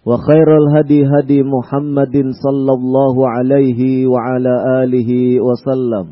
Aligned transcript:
وخير 0.00 0.48
الهدي 0.56 1.04
هدي 1.04 1.42
محمد 1.42 2.14
صلى 2.44 2.72
الله 2.72 3.16
عليه 3.28 4.06
وعلى 4.06 4.54
آله 4.84 5.10
وسلم. 5.44 6.06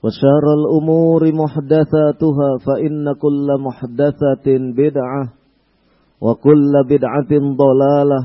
وشار 0.00 0.44
الأمور 0.58 1.22
محدثاتها 1.32 2.50
فإن 2.66 3.04
كل 3.20 3.48
محدثة 3.60 4.46
بدعة 4.72 5.22
وكل 6.20 6.72
بدعة 6.88 7.32
ضلالة 7.62 8.20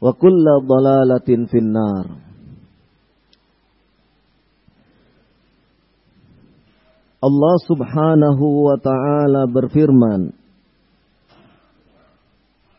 وكل 0.00 0.44
ضلالة 0.66 1.28
في 1.50 1.58
النار. 1.58 2.06
Allah 7.24 7.56
subhanahu 7.64 8.68
wa 8.68 8.76
ta'ala 8.76 9.48
berfirman 9.48 10.43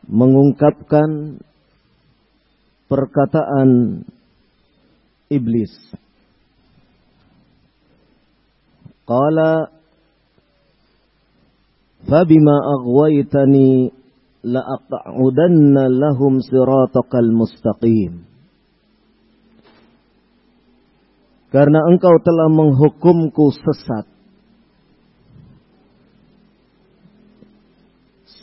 mengungkapkan 0.10 1.42
perkataan 2.90 4.02
iblis. 5.30 5.74
Qala 9.06 9.70
Fabima 12.06 12.54
aghwaytani 12.54 13.90
la'aq'udanna 14.46 15.90
lahum 15.90 16.38
siratakal 16.38 17.34
mustaqim. 17.34 18.30
Karena 21.50 21.82
engkau 21.90 22.14
telah 22.22 22.50
menghukumku 22.54 23.58
sesat. 23.58 24.06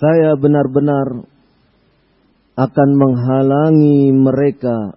Saya 0.03 0.35
benar-benar 0.35 1.31
akan 2.53 2.91
menghalangi 2.97 4.13
mereka 4.13 4.97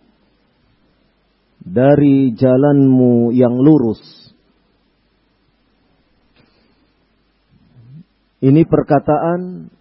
dari 1.63 2.35
jalanmu 2.35 3.31
yang 3.31 3.55
lurus. 3.57 4.03
Ini 8.45 8.61
perkataan 8.67 9.71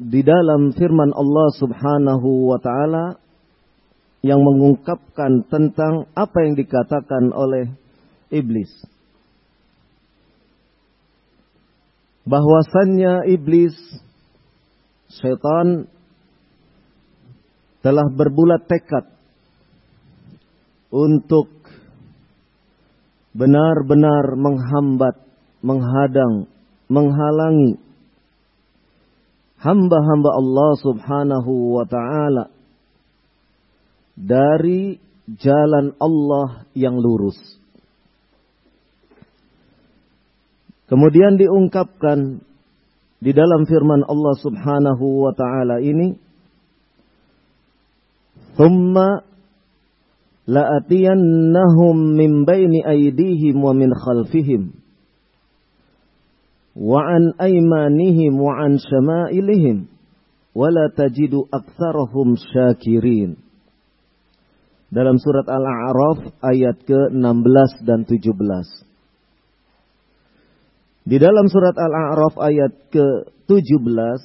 di 0.00 0.20
dalam 0.24 0.72
firman 0.72 1.12
Allah 1.12 1.48
Subhanahu 1.60 2.48
wa 2.48 2.56
taala 2.56 3.20
yang 4.24 4.40
mengungkapkan 4.40 5.44
tentang 5.52 6.08
apa 6.16 6.48
yang 6.48 6.56
dikatakan 6.56 7.36
oleh 7.36 7.68
iblis. 8.32 8.72
Bahwasannya 12.24 13.28
iblis 13.32 13.76
setan 15.08 15.88
telah 17.80 18.06
berbulat 18.12 18.68
tekad 18.68 19.08
untuk 20.92 21.48
benar-benar 23.32 24.36
menghambat, 24.36 25.16
menghadang, 25.62 26.50
menghalangi 26.90 27.78
hamba-hamba 29.60 30.30
Allah 30.34 30.70
Subhanahu 30.80 31.52
wa 31.78 31.84
taala 31.84 32.44
dari 34.16 34.98
jalan 35.36 35.94
Allah 36.00 36.66
yang 36.74 36.98
lurus. 36.98 37.38
Kemudian 40.90 41.38
diungkapkan 41.38 42.42
di 43.22 43.30
dalam 43.30 43.62
firman 43.62 44.02
Allah 44.10 44.34
Subhanahu 44.42 45.22
wa 45.22 45.30
taala 45.30 45.78
ini 45.78 46.18
Thumma 48.58 49.22
la'atiyannahum 50.50 52.18
min 52.18 52.42
baini 52.42 52.82
aydihim 52.82 53.62
wa 53.62 53.70
min 53.70 53.94
khalfihim 53.94 54.74
wa 56.74 56.98
an 57.06 57.38
aymanihim 57.38 58.34
wa 58.34 58.58
an 58.58 58.82
syama'ilihim 58.82 59.86
wa 60.58 60.66
la 60.74 60.90
tajidu 60.90 61.46
aktsarahum 61.54 62.34
syakirin. 62.34 63.38
Dalam 64.90 65.22
surat 65.22 65.46
Al-A'raf 65.46 66.34
ayat 66.42 66.82
ke-16 66.82 67.86
dan 67.86 68.02
17 68.10 68.89
di 71.10 71.18
dalam 71.18 71.50
surat 71.50 71.74
Al-A'raf 71.74 72.38
ayat 72.38 72.86
ke-17 72.94 74.22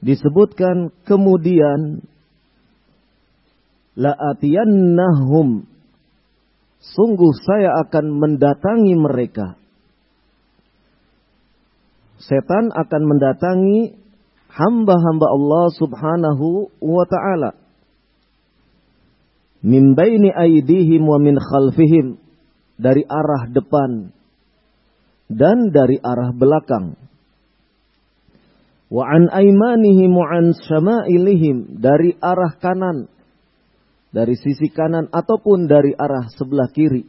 disebutkan 0.00 0.96
kemudian 1.04 2.00
la'atiyannahum 4.00 5.68
sungguh 6.80 7.32
saya 7.44 7.84
akan 7.84 8.16
mendatangi 8.16 8.96
mereka. 8.96 9.60
Setan 12.24 12.72
akan 12.72 13.02
mendatangi 13.04 14.00
hamba-hamba 14.48 15.26
Allah 15.28 15.66
Subhanahu 15.76 16.72
wa 16.80 17.04
taala. 17.04 17.52
Min 19.60 19.92
baini 19.92 20.32
aidihim 20.32 21.04
wa 21.04 21.20
min 21.20 21.36
khalfihim 21.36 22.16
dari 22.80 23.04
arah 23.04 23.52
depan 23.52 24.08
dan 25.28 25.72
dari 25.72 26.00
arah 26.00 26.32
belakang. 26.34 26.96
Wa 28.92 29.04
an 29.10 29.26
aimanihim 29.32 30.12
wa 30.14 30.28
an 30.28 30.54
syama'ilihim 30.54 31.80
dari 31.82 32.14
arah 32.20 32.54
kanan 32.60 33.10
dari 34.14 34.38
sisi 34.38 34.70
kanan 34.70 35.10
ataupun 35.10 35.66
dari 35.66 35.90
arah 35.90 36.30
sebelah 36.30 36.70
kiri. 36.70 37.02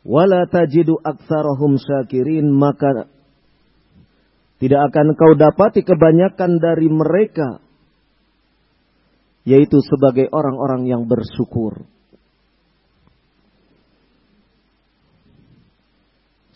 Wala 0.00 0.48
tajidu 0.48 0.96
aktsarahum 0.96 1.76
syakirin 1.76 2.48
maka 2.48 3.04
tidak 4.56 4.80
akan 4.88 5.12
kau 5.12 5.36
dapati 5.36 5.84
kebanyakan 5.84 6.56
dari 6.56 6.88
mereka 6.88 7.60
yaitu 9.44 9.76
sebagai 9.84 10.32
orang-orang 10.32 10.88
yang 10.88 11.04
bersyukur. 11.04 11.84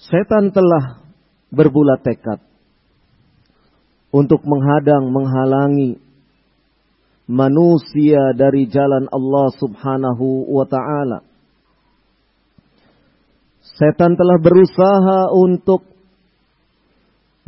Setan 0.04 0.52
telah 0.52 1.00
berbulat 1.48 2.04
tekad 2.04 2.44
untuk 4.12 4.44
menghadang, 4.44 5.08
menghalangi 5.08 5.96
manusia 7.24 8.36
dari 8.36 8.68
jalan 8.68 9.08
Allah 9.08 9.48
Subhanahu 9.56 10.52
wa 10.52 10.68
taala. 10.68 11.24
Setan 13.64 14.14
telah 14.14 14.38
berusaha 14.38 15.32
untuk 15.32 15.88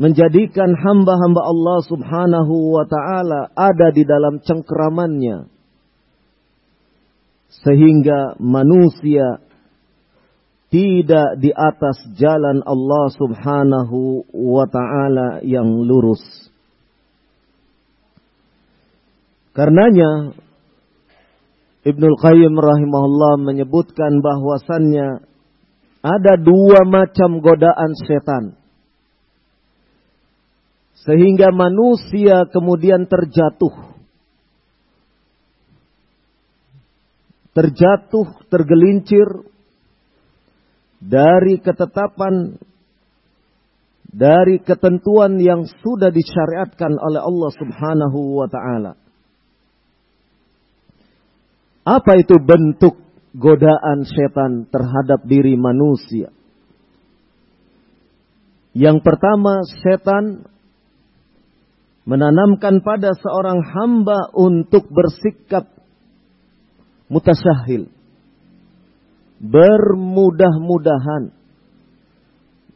menjadikan 0.00 0.72
hamba-hamba 0.72 1.42
Allah 1.44 1.78
Subhanahu 1.84 2.72
wa 2.72 2.84
taala 2.88 3.52
ada 3.52 3.92
di 3.92 4.04
dalam 4.08 4.40
cengkeramannya 4.40 5.52
sehingga 7.64 8.36
manusia 8.40 9.45
tidak 10.76 11.40
di 11.40 11.48
atas 11.56 12.04
jalan 12.20 12.60
Allah 12.60 13.08
Subhanahu 13.16 14.28
wa 14.28 14.68
taala 14.68 15.40
yang 15.40 15.64
lurus. 15.64 16.20
Karenanya 19.56 20.36
Ibnul 21.80 22.20
Qayyim 22.20 22.52
rahimahullah 22.52 23.40
menyebutkan 23.40 24.20
bahwasannya 24.20 25.24
ada 26.04 26.34
dua 26.36 26.84
macam 26.84 27.40
godaan 27.40 27.96
setan. 28.04 28.44
Sehingga 31.08 31.56
manusia 31.56 32.44
kemudian 32.52 33.08
terjatuh. 33.08 33.96
Terjatuh, 37.56 38.44
tergelincir 38.52 39.55
dari 41.00 41.60
ketetapan 41.60 42.56
dari 44.16 44.62
ketentuan 44.64 45.36
yang 45.36 45.68
sudah 45.68 46.08
disyariatkan 46.08 46.96
oleh 46.96 47.20
Allah 47.20 47.50
Subhanahu 47.52 48.18
wa 48.40 48.48
taala. 48.48 48.92
Apa 51.86 52.18
itu 52.18 52.34
bentuk 52.40 52.98
godaan 53.36 54.08
setan 54.08 54.66
terhadap 54.72 55.22
diri 55.28 55.54
manusia? 55.54 56.32
Yang 58.72 59.04
pertama, 59.04 59.64
setan 59.84 60.48
menanamkan 62.04 62.80
pada 62.80 63.12
seorang 63.18 63.60
hamba 63.64 64.32
untuk 64.32 64.88
bersikap 64.88 65.68
mutasyahil. 67.12 67.95
Bermudah-mudahan. 69.40 71.34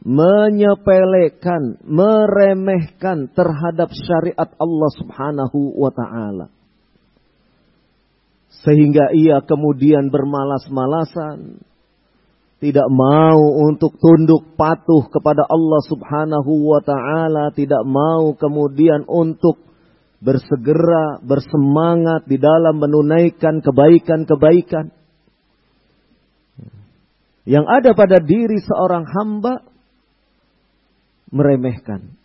Menyepelekan, 0.01 1.77
meremehkan 1.85 3.29
terhadap 3.37 3.93
syariat 3.93 4.49
Allah 4.57 4.91
subhanahu 4.97 5.77
wa 5.77 5.93
ta'ala 5.93 6.49
sehingga 8.61 9.15
ia 9.15 9.41
kemudian 9.41 10.13
bermalas-malasan. 10.13 11.63
Tidak 12.61 12.89
mau 12.93 13.41
untuk 13.65 13.97
tunduk 13.97 14.53
patuh 14.53 15.09
kepada 15.09 15.49
Allah 15.49 15.81
subhanahu 15.89 16.69
wa 16.69 16.77
ta'ala. 16.77 17.49
Tidak 17.57 17.83
mau 17.89 18.37
kemudian 18.37 19.01
untuk 19.09 19.65
bersegera, 20.21 21.17
bersemangat 21.25 22.29
di 22.29 22.37
dalam 22.37 22.77
menunaikan 22.77 23.65
kebaikan-kebaikan. 23.65 24.93
Yang 27.43 27.65
ada 27.69 27.91
pada 27.97 28.17
diri 28.21 28.61
seorang 28.61 29.05
hamba 29.07 29.65
meremehkan 31.31 32.21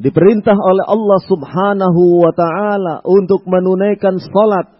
diperintah 0.00 0.56
oleh 0.56 0.84
Allah 0.88 1.20
Subhanahu 1.28 2.02
wa 2.24 2.32
taala 2.32 3.04
untuk 3.04 3.44
menunaikan 3.44 4.16
salat 4.16 4.72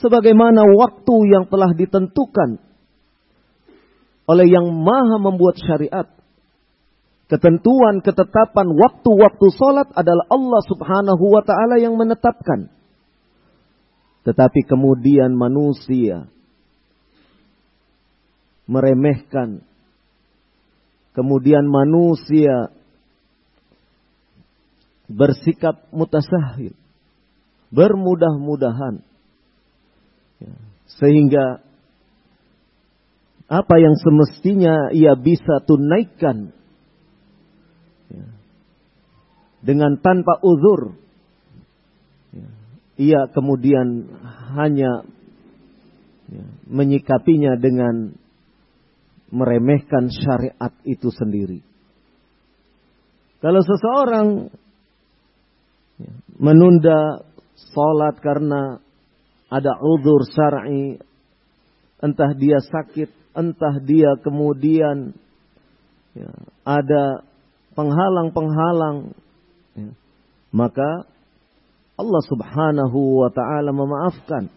sebagaimana 0.00 0.64
waktu 0.64 1.16
yang 1.28 1.44
telah 1.52 1.76
ditentukan 1.76 2.64
oleh 4.24 4.46
yang 4.48 4.72
Maha 4.72 5.20
membuat 5.20 5.60
syariat. 5.60 6.08
Ketentuan 7.30 8.02
ketetapan 8.02 8.74
waktu-waktu 8.74 9.46
salat 9.54 9.86
adalah 9.94 10.26
Allah 10.32 10.62
Subhanahu 10.66 11.24
wa 11.30 11.42
taala 11.46 11.78
yang 11.78 11.94
menetapkan. 11.94 12.72
Tetapi 14.24 14.68
kemudian 14.68 15.32
manusia 15.32 16.28
meremehkan. 18.70 19.66
Kemudian 21.10 21.66
manusia 21.66 22.70
bersikap 25.10 25.90
mutasahil, 25.90 26.70
bermudah-mudahan, 27.74 29.02
ya, 30.38 30.54
sehingga 31.02 31.66
apa 33.50 33.74
yang 33.82 33.98
semestinya 33.98 34.94
ia 34.94 35.18
bisa 35.18 35.66
tunaikan 35.66 36.54
ya, 38.06 38.26
dengan 39.66 39.98
tanpa 39.98 40.38
uzur, 40.46 40.94
ia 43.00 43.32
kemudian 43.32 44.12
hanya 44.52 45.08
ya, 46.28 46.44
menyikapinya 46.68 47.56
dengan 47.56 48.12
meremehkan 49.32 50.12
syariat 50.12 50.74
itu 50.84 51.08
sendiri. 51.08 51.64
Kalau 53.40 53.64
seseorang 53.64 54.52
menunda 56.36 57.24
sholat 57.72 58.20
karena 58.20 58.76
ada 59.48 59.72
udur 59.80 60.28
syar'i, 60.28 61.00
entah 62.04 62.36
dia 62.36 62.60
sakit, 62.60 63.32
entah 63.32 63.80
dia 63.80 64.12
kemudian 64.20 65.16
ya, 66.12 66.30
ada 66.68 67.24
penghalang-penghalang, 67.72 69.16
ya, 69.72 69.90
maka 70.52 71.08
Allah 72.00 72.22
Subhanahu 72.24 72.98
wa 73.20 73.30
taala 73.30 73.70
memaafkan 73.70 74.48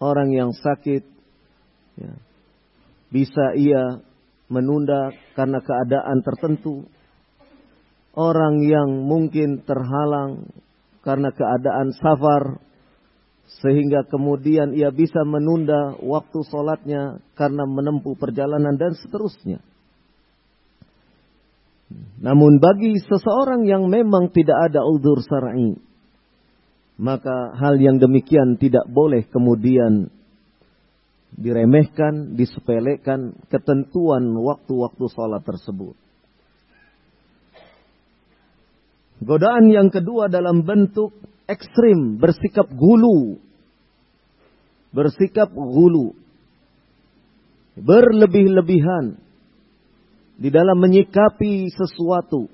orang 0.00 0.32
yang 0.32 0.50
sakit. 0.56 1.04
Ya, 2.00 2.12
bisa 3.12 3.52
ia 3.54 4.00
menunda 4.48 5.12
karena 5.36 5.60
keadaan 5.60 6.24
tertentu. 6.24 6.88
Orang 8.10 8.64
yang 8.66 9.06
mungkin 9.06 9.62
terhalang 9.62 10.50
karena 11.06 11.30
keadaan 11.30 11.94
safar 11.94 12.58
sehingga 13.62 14.06
kemudian 14.06 14.74
ia 14.74 14.90
bisa 14.90 15.22
menunda 15.22 15.94
waktu 16.02 16.38
sholatnya 16.46 17.22
karena 17.38 17.66
menempuh 17.66 18.18
perjalanan 18.18 18.74
dan 18.78 18.98
seterusnya. 18.98 19.62
Namun 22.22 22.62
bagi 22.62 22.94
seseorang 23.02 23.66
yang 23.66 23.90
memang 23.90 24.30
tidak 24.30 24.70
ada 24.70 24.86
udur 24.86 25.18
syar'i, 25.26 25.74
maka 27.00 27.56
hal 27.56 27.80
yang 27.80 27.96
demikian 27.96 28.60
tidak 28.60 28.84
boleh 28.84 29.24
kemudian 29.32 30.12
diremehkan, 31.32 32.36
disepelekan 32.36 33.40
ketentuan 33.48 34.36
waktu-waktu 34.36 35.04
sholat 35.08 35.40
tersebut. 35.40 35.96
Godaan 39.24 39.72
yang 39.72 39.88
kedua 39.88 40.28
dalam 40.28 40.60
bentuk 40.68 41.16
ekstrim, 41.48 42.20
bersikap 42.20 42.68
gulu. 42.68 43.40
Bersikap 44.92 45.48
gulu. 45.56 46.12
Berlebih-lebihan. 47.80 49.16
Di 50.40 50.48
dalam 50.52 50.76
menyikapi 50.76 51.68
sesuatu. 51.72 52.48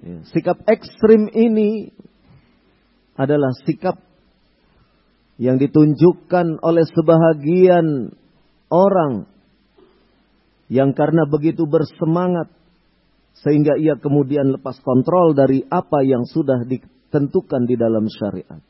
Ya, 0.00 0.24
sikap 0.30 0.62
ekstrim 0.66 1.26
ini 1.30 1.90
adalah 3.20 3.52
sikap 3.68 4.00
yang 5.36 5.60
ditunjukkan 5.60 6.64
oleh 6.64 6.84
sebahagian 6.88 8.16
orang 8.72 9.28
yang 10.72 10.96
karena 10.96 11.28
begitu 11.28 11.68
bersemangat 11.68 12.48
sehingga 13.40 13.76
ia 13.76 13.96
kemudian 13.96 14.56
lepas 14.56 14.80
kontrol 14.80 15.32
dari 15.32 15.64
apa 15.68 16.04
yang 16.04 16.24
sudah 16.28 16.64
ditentukan 16.64 17.64
di 17.68 17.76
dalam 17.76 18.08
syariat. 18.08 18.60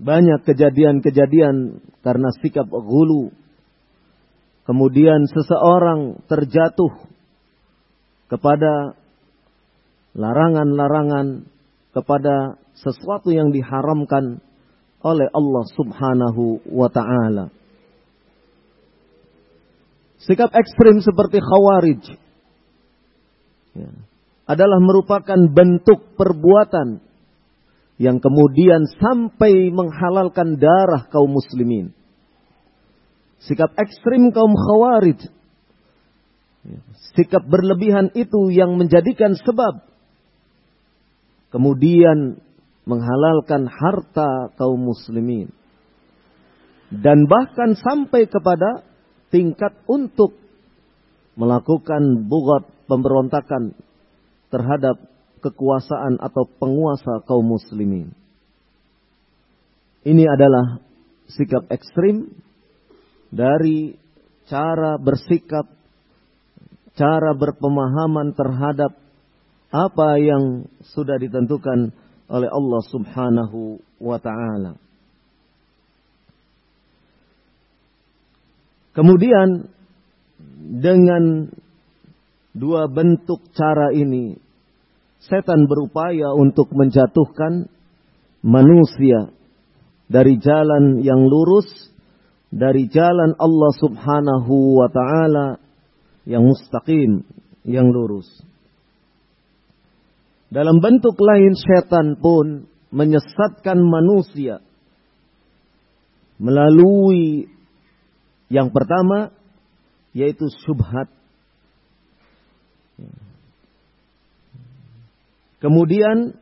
Banyak 0.00 0.48
kejadian-kejadian 0.48 1.84
karena 2.00 2.28
sikap 2.40 2.68
gulu. 2.72 3.32
Kemudian 4.64 5.28
seseorang 5.28 6.24
terjatuh 6.24 7.04
kepada 8.32 8.96
larangan-larangan, 10.14 11.44
kepada 11.90 12.60
sesuatu 12.78 13.34
yang 13.34 13.50
diharamkan 13.50 14.38
oleh 15.00 15.28
Allah 15.32 15.64
Subhanahu 15.74 16.60
wa 16.70 16.88
taala. 16.92 17.50
Sikap 20.20 20.52
ekstrim 20.52 21.00
seperti 21.00 21.40
khawarij 21.40 22.02
ya, 23.72 23.90
adalah 24.44 24.78
merupakan 24.84 25.40
bentuk 25.48 26.12
perbuatan 26.20 27.00
yang 27.96 28.20
kemudian 28.20 28.84
sampai 29.00 29.72
menghalalkan 29.72 30.60
darah 30.60 31.08
kaum 31.08 31.32
muslimin. 31.32 31.96
Sikap 33.40 33.72
ekstrim 33.80 34.28
kaum 34.36 34.52
khawarij, 34.52 35.24
ya, 36.68 36.80
sikap 37.16 37.40
berlebihan 37.48 38.12
itu 38.12 38.52
yang 38.52 38.76
menjadikan 38.76 39.32
sebab 39.40 39.89
kemudian 41.50 42.38
menghalalkan 42.86 43.68
harta 43.68 44.50
kaum 44.58 44.80
muslimin. 44.80 45.52
Dan 46.90 47.30
bahkan 47.30 47.78
sampai 47.78 48.26
kepada 48.26 48.82
tingkat 49.30 49.78
untuk 49.86 50.34
melakukan 51.38 52.26
bugat 52.26 52.66
pemberontakan 52.90 53.78
terhadap 54.50 54.98
kekuasaan 55.38 56.18
atau 56.18 56.50
penguasa 56.58 57.22
kaum 57.24 57.46
muslimin. 57.46 58.10
Ini 60.02 60.24
adalah 60.26 60.82
sikap 61.30 61.70
ekstrim 61.70 62.34
dari 63.30 63.94
cara 64.50 64.98
bersikap, 64.98 65.70
cara 66.98 67.30
berpemahaman 67.38 68.34
terhadap 68.34 68.98
apa 69.70 70.18
yang 70.18 70.66
sudah 70.94 71.18
ditentukan 71.18 71.94
oleh 72.30 72.50
Allah 72.50 72.82
Subhanahu 72.90 73.78
wa 74.02 74.18
taala. 74.18 74.78
Kemudian 78.90 79.70
dengan 80.82 81.54
dua 82.50 82.90
bentuk 82.90 83.46
cara 83.54 83.94
ini 83.94 84.34
setan 85.22 85.70
berupaya 85.70 86.34
untuk 86.34 86.74
menjatuhkan 86.74 87.70
manusia 88.42 89.30
dari 90.10 90.42
jalan 90.42 91.06
yang 91.06 91.30
lurus 91.30 91.70
dari 92.50 92.90
jalan 92.90 93.38
Allah 93.38 93.72
Subhanahu 93.78 94.82
wa 94.82 94.90
taala 94.90 95.62
yang 96.26 96.42
mustaqim, 96.50 97.22
yang 97.62 97.94
lurus. 97.94 98.26
Dalam 100.50 100.82
bentuk 100.82 101.14
lain 101.14 101.54
setan 101.54 102.18
pun 102.18 102.66
menyesatkan 102.90 103.78
manusia 103.78 104.58
melalui 106.42 107.46
yang 108.50 108.74
pertama 108.74 109.30
yaitu 110.10 110.50
subhat. 110.66 111.06
Kemudian 115.62 116.34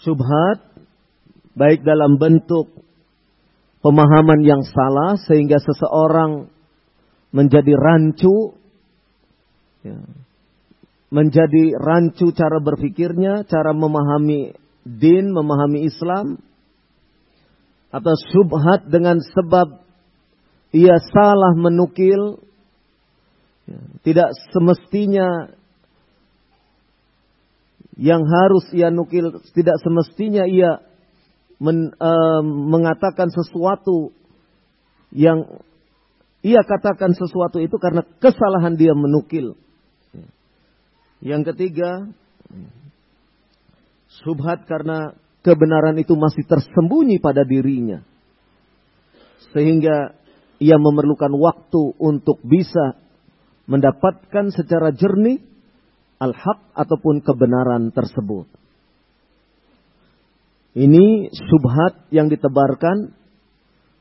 subhat 0.00 0.72
baik 1.52 1.84
dalam 1.84 2.16
bentuk 2.16 2.72
pemahaman 3.84 4.40
yang 4.40 4.64
salah 4.64 5.20
sehingga 5.20 5.60
seseorang 5.60 6.48
menjadi 7.34 7.76
rancu 7.76 8.56
ya, 9.84 10.00
menjadi 11.12 11.76
rancu 11.76 12.32
cara 12.32 12.56
berpikirnya, 12.64 13.44
cara 13.44 13.76
memahami 13.76 14.56
din, 14.88 15.28
memahami 15.36 15.84
Islam 15.84 16.40
atau 17.92 18.14
subhat 18.32 18.88
dengan 18.88 19.20
sebab 19.20 19.84
ia 20.72 20.96
salah 21.12 21.52
menukil, 21.52 22.40
ya, 23.68 23.80
tidak 24.08 24.32
semestinya 24.56 25.52
yang 28.00 28.24
harus 28.24 28.72
ia 28.72 28.88
nukil, 28.88 29.36
tidak 29.52 29.76
semestinya 29.84 30.48
ia 30.48 30.80
men, 31.60 31.92
uh, 32.00 32.40
mengatakan 32.40 33.28
sesuatu 33.28 34.16
yang 35.12 35.60
ia 36.40 36.64
katakan 36.64 37.12
sesuatu 37.12 37.60
itu 37.60 37.76
karena 37.76 38.00
kesalahan 38.16 38.80
dia 38.80 38.96
menukil. 38.96 39.60
Yang 41.22 41.54
ketiga, 41.54 42.10
subhat 44.26 44.66
karena 44.66 45.14
kebenaran 45.46 45.94
itu 46.02 46.18
masih 46.18 46.42
tersembunyi 46.50 47.22
pada 47.22 47.46
dirinya. 47.46 48.02
Sehingga 49.54 50.18
ia 50.58 50.76
memerlukan 50.82 51.30
waktu 51.38 51.94
untuk 51.98 52.42
bisa 52.42 52.98
mendapatkan 53.70 54.50
secara 54.50 54.90
jernih 54.90 55.38
al-haq 56.18 56.74
ataupun 56.74 57.22
kebenaran 57.22 57.94
tersebut. 57.94 58.50
Ini 60.72 61.28
subhat 61.30 62.08
yang 62.10 62.32
ditebarkan 62.32 63.12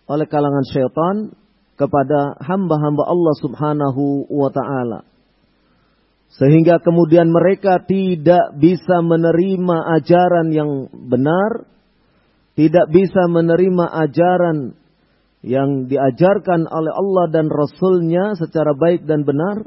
oleh 0.08 0.26
kalangan 0.26 0.66
syaitan 0.72 1.16
kepada 1.76 2.40
hamba-hamba 2.42 3.04
Allah 3.06 3.36
Subhanahu 3.42 4.30
wa 4.30 4.50
taala. 4.54 5.11
Sehingga 6.32 6.80
kemudian 6.80 7.28
mereka 7.28 7.84
tidak 7.84 8.56
bisa 8.56 9.04
menerima 9.04 9.78
ajaran 10.00 10.48
yang 10.56 10.88
benar, 10.92 11.68
tidak 12.56 12.88
bisa 12.88 13.28
menerima 13.28 13.86
ajaran 14.08 14.80
yang 15.44 15.90
diajarkan 15.92 16.70
oleh 16.70 16.94
Allah 16.94 17.26
dan 17.34 17.50
Rasulnya 17.50 18.38
secara 18.38 18.78
baik 18.78 19.04
dan 19.10 19.26
benar 19.26 19.66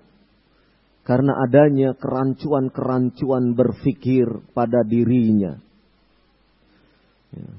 karena 1.05 1.37
adanya 1.45 1.93
kerancuan-kerancuan 2.01 3.53
berfikir 3.53 4.25
pada 4.57 4.81
dirinya. 4.89 5.61
Ya. 7.35 7.51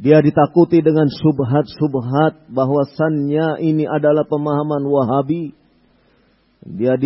Dia 0.00 0.18
ditakuti 0.24 0.80
dengan 0.80 1.12
subhat-subhat 1.12 2.48
bahwasannya 2.48 3.60
ini 3.60 3.84
adalah 3.84 4.24
pemahaman 4.24 4.80
Wahabi. 4.88 5.52
Dia 6.64 6.96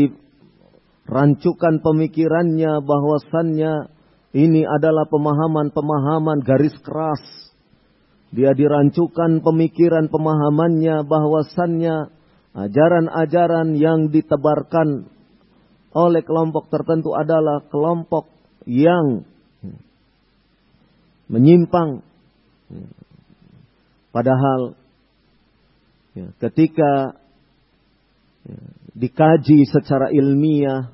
dirancukan 1.05 1.85
pemikirannya 1.85 2.81
bahwasannya 2.81 3.93
ini 4.35 4.65
adalah 4.65 5.05
pemahaman-pemahaman 5.07 6.41
garis 6.43 6.75
keras 6.81 7.21
dia 8.35 8.51
dirancukan 8.51 9.47
pemikiran 9.47 10.11
pemahamannya 10.11 11.07
bahwasannya 11.07 12.11
ajaran-ajaran 12.55 13.79
yang 13.79 14.11
ditebarkan 14.11 15.07
oleh 15.95 16.23
kelompok 16.27 16.67
tertentu 16.67 17.15
adalah 17.15 17.63
kelompok 17.71 18.27
yang 18.67 19.23
menyimpang. 21.31 22.03
Padahal 24.11 24.75
ya, 26.19 26.35
ketika 26.43 27.23
dikaji 28.95 29.65
secara 29.69 30.13
ilmiah, 30.13 30.93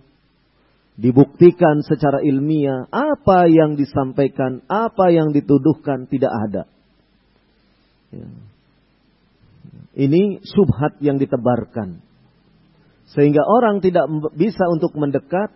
dibuktikan 1.01 1.83
secara 1.85 2.23
ilmiah, 2.23 2.87
apa 2.93 3.49
yang 3.51 3.75
disampaikan, 3.75 4.65
apa 4.69 5.11
yang 5.11 5.33
dituduhkan 5.35 6.07
tidak 6.07 6.31
ada. 6.31 6.63
Ya. 8.11 8.29
Ini 9.91 10.47
subhat 10.47 11.03
yang 11.03 11.19
ditebarkan. 11.19 11.99
Sehingga 13.11 13.43
orang 13.43 13.83
tidak 13.83 14.07
bisa 14.39 14.71
untuk 14.71 14.95
mendekat. 14.95 15.51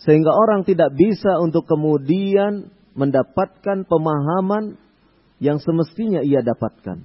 Sehingga 0.00 0.32
orang 0.32 0.62
tidak 0.64 0.94
bisa 0.94 1.36
untuk 1.42 1.66
kemudian 1.66 2.70
mendapatkan 2.94 3.84
pemahaman 3.84 4.78
yang 5.42 5.58
semestinya 5.58 6.22
ia 6.22 6.40
dapatkan. 6.40 7.04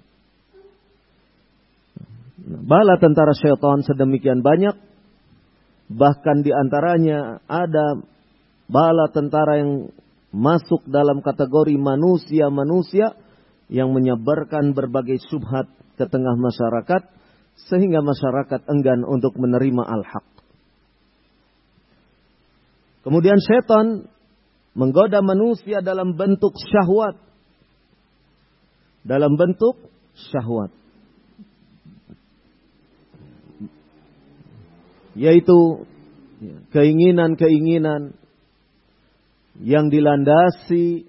Bala 2.45 3.01
tentara 3.01 3.33
syaitan 3.33 3.81
sedemikian 3.81 4.45
banyak. 4.45 4.77
Bahkan 5.89 6.45
di 6.45 6.53
antaranya 6.53 7.41
ada 7.49 8.05
bala 8.69 9.09
tentara 9.09 9.65
yang 9.65 9.89
masuk 10.29 10.85
dalam 10.85 11.25
kategori 11.25 11.73
manusia-manusia 11.73 13.17
yang 13.65 13.89
menyebarkan 13.97 14.77
berbagai 14.77 15.25
subhat 15.25 15.65
ke 15.97 16.05
tengah 16.05 16.37
masyarakat 16.37 17.01
sehingga 17.65 18.05
masyarakat 18.05 18.61
enggan 18.69 19.01
untuk 19.01 19.33
menerima 19.41 19.81
al-haq. 19.81 20.27
Kemudian 23.01 23.41
setan 23.41 24.05
menggoda 24.77 25.25
manusia 25.25 25.81
dalam 25.81 26.13
bentuk 26.13 26.53
syahwat. 26.61 27.17
Dalam 29.05 29.33
bentuk 29.37 29.77
syahwat. 30.29 30.84
Yaitu 35.15 35.87
keinginan-keinginan 36.75 38.19
yang 39.63 39.87
dilandasi 39.87 41.07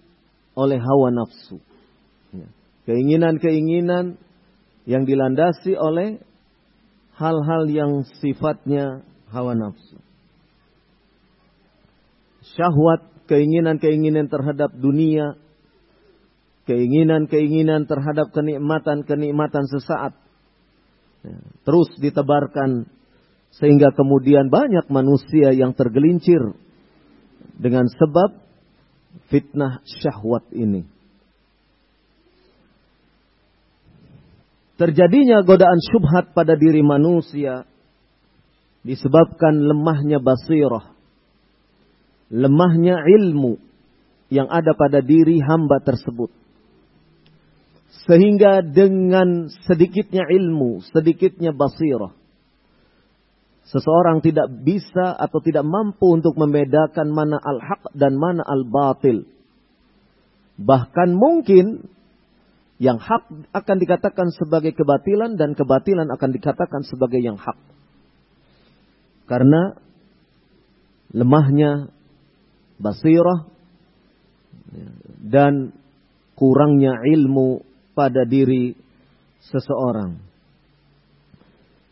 oleh 0.54 0.78
hawa 0.78 1.10
nafsu. 1.10 1.58
Keinginan-keinginan 2.86 4.14
yang 4.86 5.02
dilandasi 5.02 5.74
oleh 5.74 6.22
hal-hal 7.18 7.66
yang 7.66 8.06
sifatnya 8.22 9.02
hawa 9.34 9.58
nafsu. 9.58 9.98
Syahwat, 12.54 13.26
keinginan-keinginan 13.26 14.30
terhadap 14.30 14.70
dunia, 14.78 15.34
keinginan-keinginan 16.70 17.90
terhadap 17.90 18.30
kenikmatan-kenikmatan 18.30 19.66
sesaat. 19.66 20.14
Terus 21.66 21.90
ditebarkan 21.98 22.86
sehingga 23.56 23.92
kemudian 23.96 24.52
banyak 24.52 24.88
manusia 24.92 25.56
yang 25.56 25.72
tergelincir 25.72 26.40
dengan 27.56 27.88
sebab 27.88 28.36
fitnah 29.32 29.80
syahwat 30.00 30.44
ini. 30.52 30.84
Terjadinya 34.76 35.40
godaan 35.40 35.80
syubhat 35.80 36.36
pada 36.36 36.52
diri 36.52 36.84
manusia 36.84 37.64
disebabkan 38.84 39.56
lemahnya 39.56 40.20
basirah, 40.20 40.92
lemahnya 42.28 43.00
ilmu 43.08 43.56
yang 44.28 44.52
ada 44.52 44.76
pada 44.76 45.00
diri 45.00 45.40
hamba 45.40 45.80
tersebut. 45.80 46.28
Sehingga 48.04 48.60
dengan 48.60 49.48
sedikitnya 49.64 50.28
ilmu, 50.28 50.84
sedikitnya 50.92 51.56
basirah, 51.56 52.12
seseorang 53.66 54.22
tidak 54.22 54.46
bisa 54.62 55.14
atau 55.18 55.42
tidak 55.42 55.66
mampu 55.66 56.14
untuk 56.14 56.38
membedakan 56.38 57.10
mana 57.10 57.38
al-haq 57.38 57.90
dan 57.98 58.14
mana 58.14 58.46
al-batil. 58.46 59.26
Bahkan 60.56 61.08
mungkin 61.12 61.90
yang 62.76 63.00
hak 63.00 63.52
akan 63.56 63.76
dikatakan 63.80 64.28
sebagai 64.36 64.76
kebatilan 64.76 65.40
dan 65.40 65.56
kebatilan 65.56 66.12
akan 66.12 66.30
dikatakan 66.32 66.84
sebagai 66.84 67.20
yang 67.20 67.40
hak. 67.40 67.56
Karena 69.26 69.74
lemahnya 71.10 71.90
basirah 72.76 73.48
dan 75.24 75.72
kurangnya 76.36 77.00
ilmu 77.00 77.64
pada 77.96 78.28
diri 78.28 78.76
seseorang. 79.48 80.25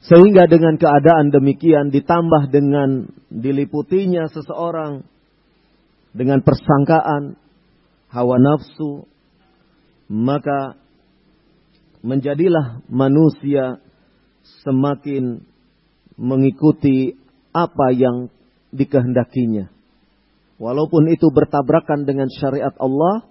Sehingga 0.04 0.44
dengan 0.44 0.76
keadaan 0.76 1.32
demikian 1.32 1.88
ditambah 1.88 2.52
dengan 2.52 3.08
diliputinya 3.32 4.28
seseorang 4.28 5.08
dengan 6.12 6.44
persangkaan, 6.44 7.40
hawa 8.12 8.36
nafsu, 8.36 9.08
maka 10.12 10.76
menjadilah 12.04 12.84
manusia 12.92 13.80
semakin 14.60 15.40
mengikuti 16.20 17.16
apa 17.56 17.96
yang 17.96 18.28
dikehendakinya. 18.76 19.72
Walaupun 20.60 21.10
itu 21.10 21.32
bertabrakan 21.32 22.06
dengan 22.06 22.28
syariat 22.28 22.76
Allah, 22.76 23.26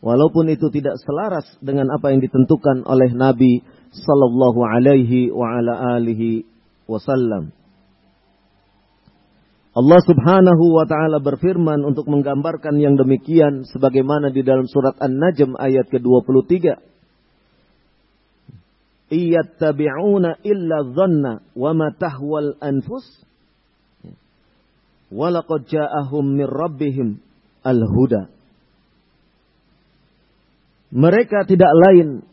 walaupun 0.00 0.48
itu 0.52 0.68
tidak 0.72 0.96
selaras 1.04 1.46
dengan 1.60 1.92
apa 1.92 2.12
yang 2.12 2.20
ditentukan 2.24 2.84
oleh 2.88 3.12
Nabi 3.12 3.64
sallallahu 3.92 4.60
alaihi 4.64 5.32
wa 5.32 5.60
ala 5.60 6.00
alihi 6.00 6.44
wasallam. 6.88 7.52
Allah 9.70 10.00
Subhanahu 10.02 10.64
wa 10.74 10.82
taala 10.82 11.22
berfirman 11.22 11.86
untuk 11.86 12.10
menggambarkan 12.10 12.82
yang 12.82 12.98
demikian 12.98 13.62
sebagaimana 13.70 14.34
di 14.34 14.42
dalam 14.42 14.66
surat 14.66 14.98
An-Najm 14.98 15.54
ayat 15.54 15.86
ke-23. 15.94 16.74
Iyattabi'una 19.10 20.42
illa 20.42 20.78
dhanna 20.86 21.32
wa 21.54 21.70
ma 21.74 21.94
tahwal 21.94 22.58
anfus 22.58 23.06
wa 25.10 25.30
laqad 25.30 25.66
ja'ahum 25.70 26.34
min 26.34 26.46
rabbihim 26.50 27.08
al-huda. 27.62 28.39
Mereka 30.90 31.46
tidak 31.46 31.70
lain 31.70 32.26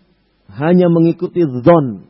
hanya 0.54 0.90
mengikuti 0.90 1.46
zon. 1.62 2.10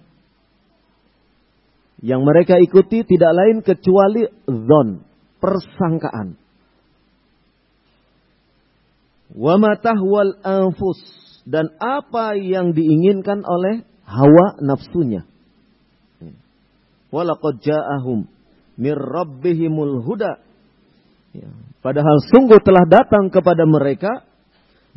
Yang 2.00 2.22
mereka 2.24 2.56
ikuti 2.62 3.04
tidak 3.04 3.32
lain 3.36 3.58
kecuali 3.66 4.30
zon 4.48 5.02
persangkaan. 5.42 6.38
Wa 9.34 9.60
matahwal 9.60 10.40
anfus 10.46 11.02
dan 11.48 11.72
apa 11.80 12.36
yang 12.36 12.76
diinginkan 12.76 13.44
oleh 13.44 13.84
hawa 14.08 14.60
nafsunya. 14.64 15.28
Walaqad 17.08 17.64
ja'ahum 17.64 18.28
mir 18.76 19.00
rabbihimul 19.00 20.04
huda. 20.04 20.44
Ya, 21.32 21.50
padahal 21.80 22.20
sungguh 22.32 22.60
telah 22.60 22.84
datang 22.88 23.32
kepada 23.32 23.64
mereka 23.64 24.27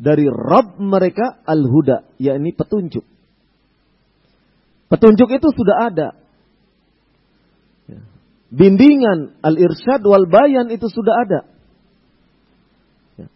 dari 0.00 0.24
Rabb 0.24 0.80
mereka 0.80 1.44
al-huda, 1.44 2.16
yakni 2.16 2.56
petunjuk. 2.56 3.04
Petunjuk 4.88 5.28
itu 5.28 5.48
sudah 5.52 5.76
ada 5.92 6.08
bimbingan 8.50 9.38
al-irsyad 9.40 10.02
wal 10.02 10.26
bayan 10.26 10.68
itu 10.74 10.90
sudah 10.90 11.14
ada. 11.24 11.40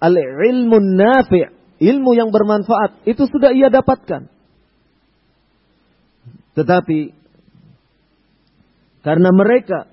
Al-ilmu 0.02 0.82
nafi' 0.82 1.78
ilmu 1.78 2.10
yang 2.18 2.34
bermanfaat 2.34 3.06
itu 3.06 3.22
sudah 3.30 3.54
ia 3.54 3.70
dapatkan. 3.70 4.26
Tetapi 6.54 7.00
karena 9.06 9.30
mereka 9.30 9.90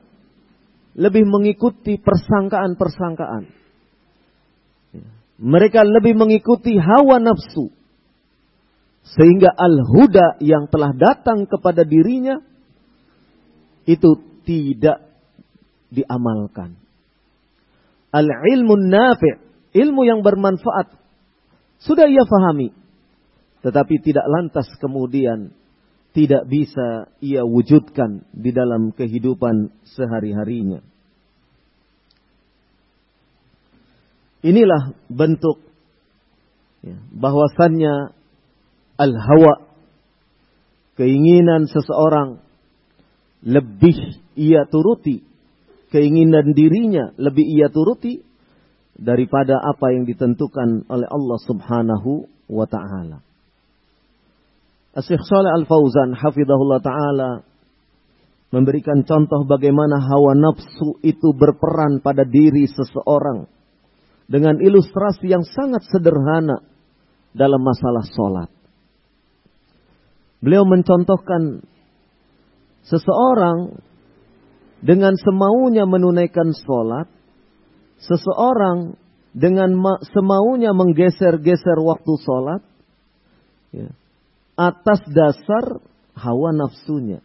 lebih 0.97 1.23
mengikuti 1.27 1.99
persangkaan-persangkaan. 1.99 3.60
Mereka 5.41 5.81
lebih 5.81 6.13
mengikuti 6.13 6.77
hawa 6.77 7.17
nafsu. 7.17 7.73
Sehingga 9.01 9.49
al-huda 9.49 10.37
yang 10.37 10.69
telah 10.69 10.93
datang 10.93 11.49
kepada 11.49 11.81
dirinya 11.81 12.37
itu 13.89 14.21
tidak 14.45 15.01
diamalkan. 15.89 16.77
Al-ilmu 18.13 18.77
nafi' 18.77 19.41
ilmu 19.73 20.01
yang 20.05 20.21
bermanfaat 20.21 20.93
sudah 21.81 22.05
ia 22.05 22.21
fahami. 22.21 22.69
Tetapi 23.65 23.95
tidak 24.05 24.25
lantas 24.29 24.69
kemudian 24.77 25.53
tidak 26.11 26.43
bisa 26.45 27.07
ia 27.23 27.41
wujudkan 27.41 28.27
di 28.35 28.51
dalam 28.51 28.91
kehidupan 28.91 29.73
sehari-harinya. 29.95 30.83
Inilah 34.41 34.97
bentuk 35.05 35.61
ya, 36.81 36.97
bahwasannya 37.13 38.17
al-hawa 38.97 39.69
keinginan 40.97 41.69
seseorang 41.69 42.41
lebih 43.45 44.21
ia 44.37 44.65
turuti 44.69 45.21
keinginan 45.93 46.53
dirinya 46.53 47.13
lebih 47.17 47.45
ia 47.45 47.69
turuti 47.69 48.21
daripada 48.97 49.57
apa 49.57 49.93
yang 49.93 50.05
ditentukan 50.05 50.85
oleh 50.89 51.07
Allah 51.09 51.39
Subhanahu 51.41 52.29
wa 52.49 52.65
taala. 52.69 53.25
Asyikh 54.91 55.23
Saleh 55.23 55.51
Al-Fauzan 55.63 56.17
hafizahullah 56.17 56.81
taala 56.83 57.31
memberikan 58.51 59.07
contoh 59.07 59.47
bagaimana 59.47 60.03
hawa 60.03 60.35
nafsu 60.35 60.99
itu 61.01 61.31
berperan 61.31 62.03
pada 62.03 62.27
diri 62.27 62.67
seseorang 62.67 63.47
dengan 64.31 64.63
ilustrasi 64.63 65.27
yang 65.27 65.43
sangat 65.43 65.83
sederhana 65.91 66.63
dalam 67.35 67.59
masalah 67.59 68.07
solat. 68.07 68.49
Beliau 70.39 70.63
mencontohkan 70.63 71.67
seseorang 72.87 73.75
dengan 74.79 75.19
semaunya 75.19 75.83
menunaikan 75.83 76.55
sholat, 76.55 77.11
seseorang 77.99 78.95
dengan 79.35 79.75
semaunya 80.07 80.71
menggeser-geser 80.71 81.77
waktu 81.83 82.13
sholat, 82.23 82.61
ya, 83.75 83.91
atas 84.55 85.03
dasar 85.11 85.83
hawa 86.15 86.55
nafsunya. 86.55 87.19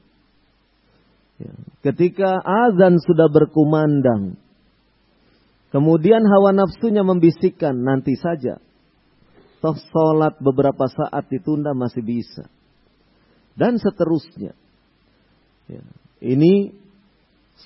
Ya. 1.41 1.53
Ketika 1.87 2.37
azan 2.43 3.01
sudah 3.01 3.33
berkumandang, 3.33 4.37
kemudian 5.77 6.25
hawa 6.25 6.57
nafsunya 6.57 7.05
membisikkan 7.05 7.77
nanti 7.77 8.17
saja. 8.17 8.57
Toh 9.61 9.77
sholat 9.93 10.41
beberapa 10.41 10.89
saat 10.89 11.29
ditunda 11.29 11.77
masih 11.77 12.01
bisa. 12.01 12.49
Dan 13.53 13.77
seterusnya. 13.77 14.57
Ya. 15.69 15.85
Ini 16.25 16.73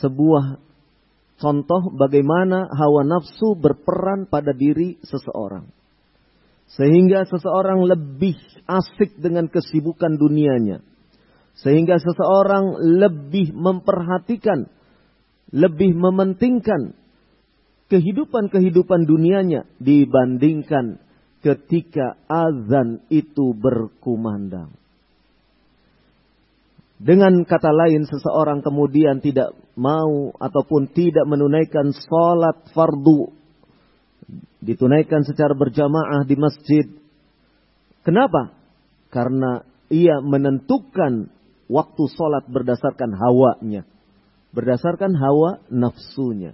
sebuah 0.02 0.58
contoh 1.38 1.94
bagaimana 1.94 2.66
hawa 2.66 3.06
nafsu 3.06 3.54
berperan 3.54 4.26
pada 4.26 4.50
diri 4.50 4.98
seseorang. 5.06 5.70
Sehingga 6.70 7.26
seseorang 7.26 7.82
lebih 7.86 8.38
asik 8.66 9.18
dengan 9.18 9.50
kesibukan 9.50 10.14
dunianya. 10.18 10.82
Sehingga 11.58 11.98
seseorang 11.98 12.78
lebih 13.02 13.50
memperhatikan, 13.50 14.70
lebih 15.50 15.94
mementingkan 15.98 16.99
kehidupan-kehidupan 17.90 19.04
dunianya 19.04 19.66
dibandingkan 19.82 21.02
ketika 21.42 22.14
azan 22.30 23.02
itu 23.10 23.52
berkumandang. 23.52 24.70
Dengan 27.00 27.48
kata 27.48 27.72
lain 27.72 28.04
seseorang 28.04 28.60
kemudian 28.60 29.24
tidak 29.24 29.56
mau 29.72 30.36
ataupun 30.36 30.92
tidak 30.92 31.24
menunaikan 31.24 31.96
sholat 31.96 32.70
fardu. 32.76 33.32
Ditunaikan 34.60 35.24
secara 35.24 35.56
berjamaah 35.56 36.28
di 36.28 36.36
masjid. 36.36 36.86
Kenapa? 38.04 38.52
Karena 39.08 39.64
ia 39.88 40.20
menentukan 40.20 41.32
waktu 41.72 42.02
sholat 42.12 42.44
berdasarkan 42.52 43.16
hawanya. 43.16 43.88
Berdasarkan 44.52 45.16
hawa 45.16 45.64
nafsunya. 45.72 46.52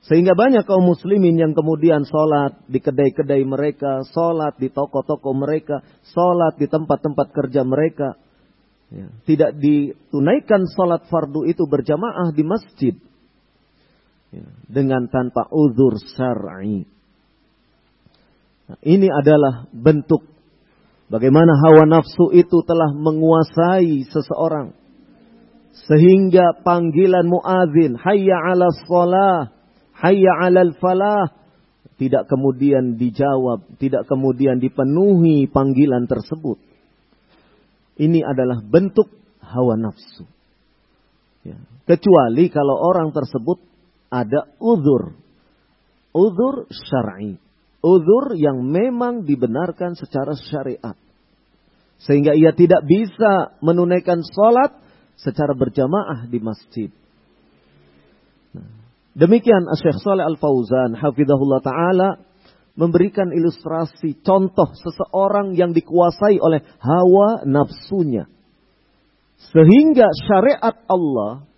Sehingga 0.00 0.32
banyak 0.32 0.64
kaum 0.64 0.88
muslimin 0.88 1.36
yang 1.36 1.52
kemudian 1.52 2.08
sholat 2.08 2.64
di 2.64 2.80
kedai-kedai 2.80 3.44
mereka, 3.44 4.00
sholat 4.08 4.56
di 4.56 4.72
toko-toko 4.72 5.36
mereka, 5.36 5.84
sholat 6.08 6.56
di 6.56 6.66
tempat-tempat 6.66 7.28
kerja 7.36 7.62
mereka 7.68 8.16
Ya, 8.90 9.06
tidak 9.22 9.54
ditunaikan 9.62 10.66
sholat 10.66 11.06
fardu 11.06 11.46
itu 11.46 11.62
berjamaah 11.62 12.34
di 12.34 12.42
masjid. 12.42 12.94
Ya, 14.34 14.46
dengan 14.66 15.06
tanpa 15.06 15.46
uzur 15.46 15.94
syar'i. 16.10 16.86
Nah, 18.66 18.78
ini 18.82 19.06
adalah 19.06 19.70
bentuk 19.70 20.26
bagaimana 21.06 21.54
hawa 21.54 21.86
nafsu 21.86 22.34
itu 22.34 22.66
telah 22.66 22.90
menguasai 22.90 24.10
seseorang. 24.10 24.74
Sehingga 25.86 26.58
panggilan 26.66 27.30
muazin, 27.30 27.94
hayya 27.94 28.42
ala 28.42 28.74
sholah, 28.90 29.54
hayya 30.00 30.32
ala 30.40 30.72
falah, 30.80 31.36
tidak 32.00 32.26
kemudian 32.32 32.96
dijawab, 32.96 33.76
tidak 33.76 34.08
kemudian 34.08 34.56
dipenuhi 34.56 35.44
panggilan 35.52 36.08
tersebut. 36.08 36.56
Ini 38.00 38.24
adalah 38.24 38.64
bentuk 38.64 39.12
hawa 39.44 39.76
nafsu. 39.76 40.24
Ya. 41.44 41.60
Kecuali 41.84 42.48
kalau 42.48 42.80
orang 42.80 43.12
tersebut 43.12 43.60
ada 44.08 44.48
uzur. 44.56 45.12
Uzur 46.16 46.66
syar'i. 46.72 47.36
Uzur 47.80 48.36
yang 48.36 48.64
memang 48.64 49.28
dibenarkan 49.28 49.96
secara 49.96 50.36
syariat. 50.36 50.96
Sehingga 52.00 52.32
ia 52.32 52.56
tidak 52.56 52.84
bisa 52.88 53.56
menunaikan 53.60 54.24
sholat 54.24 54.80
secara 55.20 55.52
berjamaah 55.52 56.24
di 56.28 56.40
masjid. 56.40 56.90
Demikian 59.14 59.66
Syekh 59.74 59.98
Saleh 59.98 60.22
Al-Fauzan 60.22 60.94
hafizahullah 60.94 61.60
taala 61.62 62.08
memberikan 62.78 63.34
ilustrasi 63.34 64.22
contoh 64.22 64.70
seseorang 64.78 65.58
yang 65.58 65.74
dikuasai 65.74 66.38
oleh 66.38 66.62
hawa 66.78 67.42
nafsunya. 67.42 68.30
Sehingga 69.50 70.06
syariat 70.14 70.76
Allah 70.86 71.50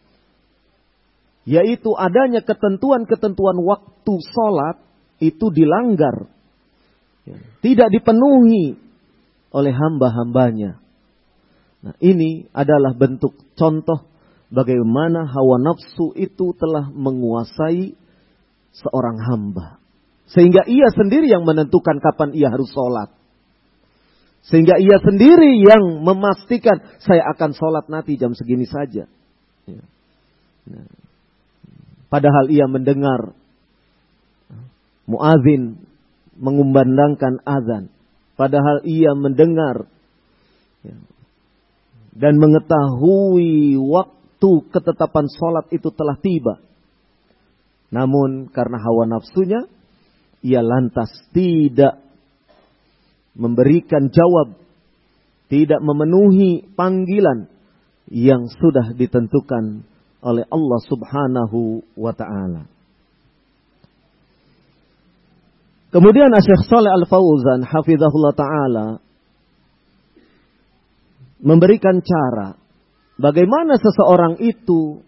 yaitu 1.42 1.90
adanya 1.98 2.40
ketentuan-ketentuan 2.46 3.58
waktu 3.66 4.14
sholat 4.30 4.78
itu 5.18 5.50
dilanggar. 5.50 6.30
Tidak 7.62 7.88
dipenuhi 7.90 8.78
oleh 9.54 9.72
hamba-hambanya. 9.74 10.78
Nah, 11.82 11.94
ini 11.98 12.46
adalah 12.54 12.94
bentuk 12.94 13.34
contoh 13.58 14.06
bagaimana 14.52 15.24
hawa 15.24 15.56
nafsu 15.64 16.12
itu 16.14 16.52
telah 16.60 16.92
menguasai 16.92 17.96
seorang 18.76 19.16
hamba. 19.24 19.80
Sehingga 20.28 20.68
ia 20.68 20.88
sendiri 20.92 21.28
yang 21.28 21.48
menentukan 21.48 22.00
kapan 22.00 22.36
ia 22.36 22.52
harus 22.52 22.68
sholat. 22.72 23.12
Sehingga 24.44 24.76
ia 24.76 25.00
sendiri 25.00 25.60
yang 25.60 26.04
memastikan 26.04 26.84
saya 27.00 27.24
akan 27.36 27.56
sholat 27.56 27.88
nanti 27.88 28.20
jam 28.20 28.36
segini 28.36 28.68
saja. 28.68 29.08
Ya. 29.64 29.84
Nah. 30.68 30.88
Padahal 32.12 32.52
ia 32.52 32.68
mendengar 32.68 33.32
muazin 35.08 35.80
mengumandangkan 36.36 37.40
azan. 37.44 37.88
Padahal 38.36 38.84
ia 38.84 39.12
mendengar 39.16 39.88
ya, 40.84 40.96
dan 42.16 42.36
mengetahui 42.36 43.80
waktu 43.80 44.21
ketetapan 44.70 45.26
sholat 45.30 45.66
itu 45.70 45.88
telah 45.94 46.18
tiba. 46.18 46.58
Namun 47.92 48.48
karena 48.50 48.80
hawa 48.80 49.04
nafsunya, 49.04 49.68
ia 50.42 50.64
lantas 50.64 51.12
tidak 51.30 52.00
memberikan 53.36 54.08
jawab, 54.08 54.56
tidak 55.52 55.80
memenuhi 55.84 56.66
panggilan 56.72 57.52
yang 58.08 58.48
sudah 58.48 58.96
ditentukan 58.96 59.84
oleh 60.22 60.44
Allah 60.48 60.80
Subhanahu 60.88 61.84
wa 61.96 62.12
taala. 62.16 62.68
Kemudian 65.92 66.32
Syekh 66.40 66.64
Saleh 66.72 66.88
Al-Fauzan 66.88 67.68
hafizahullah 67.68 68.32
taala 68.32 68.86
memberikan 71.44 72.00
cara 72.00 72.61
bagaimana 73.18 73.76
seseorang 73.80 74.40
itu 74.40 75.02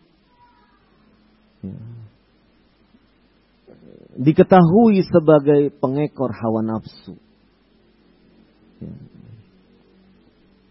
diketahui 4.15 5.03
sebagai 5.05 5.75
pengekor 5.83 6.31
hawa 6.31 6.63
nafsu. 6.63 7.19
Ya. 8.79 8.95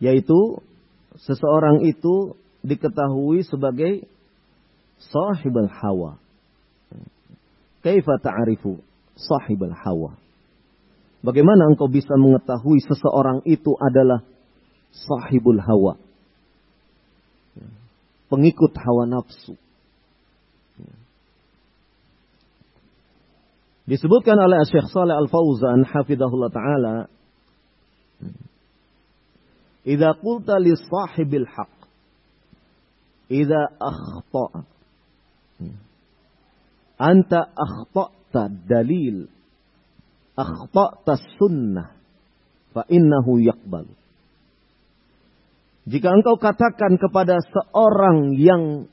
Yaitu 0.03 0.59
seseorang 1.15 1.87
itu 1.87 2.35
diketahui 2.63 3.43
sebagai 3.47 4.07
sahibul 4.99 5.71
hawa. 5.71 6.19
Kaifa 7.83 8.19
ta'arifu 8.19 8.79
sahibul 9.15 9.75
hawa? 9.75 10.15
Bagaimana 11.23 11.71
engkau 11.71 11.87
bisa 11.87 12.19
mengetahui 12.19 12.83
seseorang 12.83 13.47
itu 13.47 13.75
adalah 13.79 14.27
sahibul 14.91 15.59
hawa? 15.59 16.02
Pengikut 18.33 18.73
hawa 18.73 19.05
nafsu. 19.05 19.53
Disebutkan 23.85 24.41
oleh 24.41 24.65
Syekh 24.65 24.89
Saleh 24.89 25.13
Al-Fauzan 25.13 25.85
hafizahullah 25.85 26.49
taala 26.49 26.95
Idza 29.85 30.15
qulta 30.17 30.57
li 30.63 30.73
sahibil 30.73 31.45
haqq 31.45 31.83
idza 33.27 33.61
akhta'a 33.79 34.59
anta 37.09 37.51
akhta'ta 37.51 38.47
dalil 38.71 39.27
akhta'ta 40.39 41.19
sunnah 41.35 41.91
fa 42.71 42.87
innahu 42.87 43.43
yaqbal 43.43 43.87
Jika 45.83 46.07
engkau 46.15 46.39
katakan 46.39 46.95
kepada 46.95 47.43
seorang 47.43 48.39
yang 48.39 48.87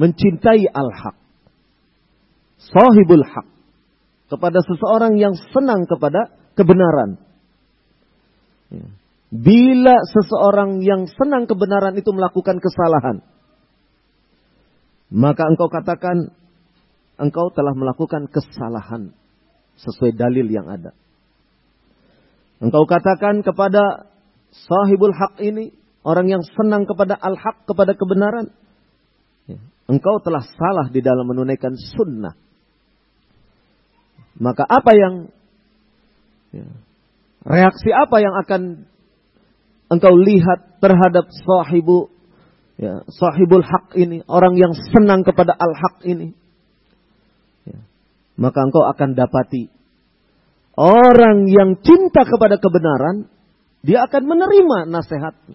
mencintai 0.00 0.64
al-haq 0.72 1.16
sahibul 2.72 3.20
haq 3.20 3.46
kepada 4.32 4.64
seseorang 4.64 5.20
yang 5.20 5.36
senang 5.52 5.84
kepada 5.84 6.32
kebenaran. 6.56 7.20
Bila 9.32 9.96
seseorang 10.08 10.80
yang 10.80 11.08
senang 11.08 11.44
kebenaran 11.44 11.96
itu 11.96 12.08
melakukan 12.12 12.60
kesalahan, 12.60 13.20
maka 15.12 15.44
engkau 15.48 15.68
katakan 15.68 16.32
engkau 17.20 17.52
telah 17.52 17.76
melakukan 17.76 18.28
kesalahan 18.32 19.12
sesuai 19.76 20.16
dalil 20.16 20.48
yang 20.48 20.68
ada. 20.68 20.96
Engkau 22.60 22.88
katakan 22.88 23.44
kepada 23.44 24.11
sahibul 24.52 25.12
haq 25.16 25.40
ini, 25.40 25.72
orang 26.04 26.28
yang 26.28 26.42
senang 26.44 26.84
kepada 26.84 27.16
al-haq, 27.16 27.64
kepada 27.64 27.96
kebenaran, 27.96 28.52
ya, 29.48 29.58
engkau 29.88 30.20
telah 30.20 30.44
salah 30.44 30.86
di 30.92 31.00
dalam 31.00 31.24
menunaikan 31.24 31.74
sunnah. 31.74 32.36
Maka 34.36 34.64
apa 34.64 34.92
yang 34.96 35.14
ya, 36.52 36.68
reaksi 37.48 37.90
apa 37.92 38.16
yang 38.20 38.34
akan 38.44 38.62
engkau 39.92 40.14
lihat 40.16 40.80
terhadap 40.80 41.28
sahibu 41.32 42.08
ya, 42.80 43.04
sahibul 43.08 43.64
hak 43.64 43.96
ini, 43.96 44.24
orang 44.28 44.56
yang 44.56 44.72
senang 44.72 45.24
kepada 45.24 45.52
al-haq 45.56 46.04
ini? 46.04 46.32
Ya, 47.68 47.80
maka 48.36 48.64
engkau 48.64 48.84
akan 48.88 49.16
dapati 49.16 49.82
orang 50.76 51.48
yang 51.48 51.80
cinta 51.84 52.24
kepada 52.24 52.56
kebenaran, 52.56 53.28
dia 53.82 54.06
akan 54.06 54.22
menerima 54.24 54.78
nasihatmu. 54.88 55.54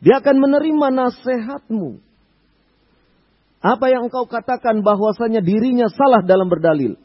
Dia 0.00 0.22
akan 0.22 0.36
menerima 0.38 0.86
nasihatmu. 0.94 2.00
Apa 3.60 3.86
yang 3.92 4.08
engkau 4.08 4.24
katakan 4.24 4.80
bahwasanya 4.80 5.44
dirinya 5.44 5.92
salah 5.92 6.24
dalam 6.24 6.48
berdalil. 6.48 6.96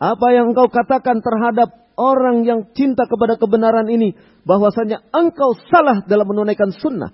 Apa 0.00 0.32
yang 0.32 0.56
engkau 0.56 0.72
katakan 0.72 1.20
terhadap 1.20 1.92
orang 2.00 2.48
yang 2.48 2.72
cinta 2.72 3.04
kepada 3.04 3.36
kebenaran 3.36 3.84
ini 3.92 4.16
bahwasanya 4.48 5.04
engkau 5.12 5.52
salah 5.68 6.00
dalam 6.08 6.24
menunaikan 6.24 6.72
sunnah. 6.72 7.12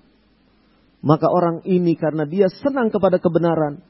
Maka 1.03 1.27
orang 1.27 1.67
ini 1.67 1.99
karena 1.99 2.23
dia 2.23 2.47
senang 2.47 2.87
kepada 2.87 3.19
kebenaran, 3.19 3.83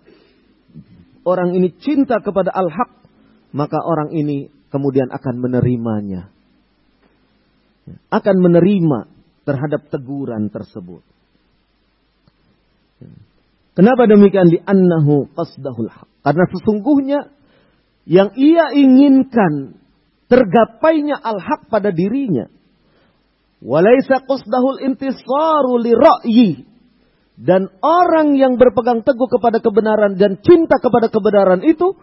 orang 1.30 1.54
ini 1.54 1.69
cinta 1.78 2.17
kepada 2.26 2.49
al-haq, 2.49 3.06
maka 3.54 3.78
orang 3.86 4.10
ini 4.17 4.49
kemudian 4.73 5.13
akan 5.13 5.38
menerimanya. 5.38 6.33
Akan 8.08 8.39
menerima 8.39 9.12
terhadap 9.43 9.91
teguran 9.91 10.48
tersebut. 10.48 11.04
Kenapa 13.74 14.06
demikian? 14.06 14.54
Di 14.54 14.62
annahu 14.62 15.28
qasdahul 15.34 15.89
haq. 15.89 16.08
Karena 16.24 16.46
sesungguhnya 16.48 17.19
yang 18.08 18.32
ia 18.38 18.72
inginkan 18.72 19.82
tergapainya 20.30 21.17
al-haq 21.19 21.67
pada 21.67 21.89
dirinya. 21.89 22.48
Walaysa 23.63 24.24
qasdahul 24.24 24.80
intisaru 24.84 25.80
li 25.82 25.91
ra'yi. 25.96 26.50
Dan 27.34 27.65
orang 27.82 28.38
yang 28.38 28.62
berpegang 28.62 29.02
teguh 29.02 29.26
kepada 29.26 29.58
kebenaran 29.58 30.22
dan 30.22 30.38
cinta 30.46 30.78
kepada 30.78 31.10
kebenaran 31.10 31.65
itu, 31.65 31.98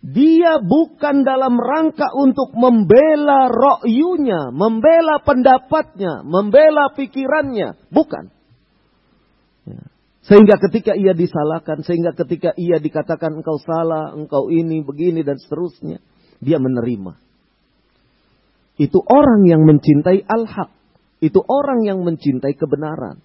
dia 0.00 0.64
bukan 0.64 1.28
dalam 1.28 1.60
rangka 1.60 2.08
untuk 2.16 2.56
membela 2.56 3.52
ro'yunya, 3.52 4.48
membela 4.48 5.20
pendapatnya, 5.20 6.24
membela 6.24 6.88
pikirannya. 6.96 7.76
Bukan. 7.92 8.32
Sehingga 10.24 10.56
ketika 10.56 10.96
ia 10.96 11.12
disalahkan, 11.12 11.84
sehingga 11.84 12.16
ketika 12.16 12.56
ia 12.56 12.80
dikatakan 12.80 13.40
engkau 13.40 13.60
salah, 13.60 14.16
engkau 14.16 14.48
ini, 14.48 14.80
begini, 14.80 15.20
dan 15.20 15.36
seterusnya. 15.36 16.00
Dia 16.40 16.56
menerima. 16.56 17.20
Itu 18.80 19.04
orang 19.04 19.44
yang 19.44 19.68
mencintai 19.68 20.24
al-haq. 20.24 20.72
Itu 21.20 21.44
orang 21.44 21.84
yang 21.84 22.00
mencintai 22.00 22.56
kebenaran. 22.56 23.20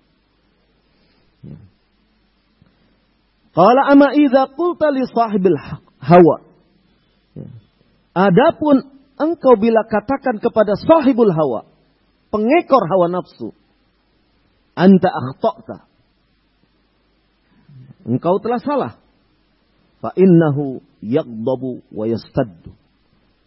Qala 3.55 3.87
ama 3.87 4.11
idza 4.11 4.51
qulta 4.51 4.91
li 4.91 5.07
sahibil 5.07 5.55
hawa. 6.03 6.44
Adapun 8.15 8.95
engkau 9.19 9.53
bila 9.59 9.83
katakan 9.87 10.39
kepada 10.39 10.79
sahibul 10.79 11.31
hawa, 11.31 11.67
pengekor 12.31 12.83
hawa 12.87 13.11
nafsu, 13.11 13.51
anta 14.75 15.11
akhta'ta 15.11 15.95
engkau 18.05 18.37
telah 18.39 18.61
salah. 18.61 18.93
Fa 19.99 20.13
innahu 20.13 20.85
yaghdabu 21.01 21.81
wa 21.89 22.05
yastaddu. 22.05 22.71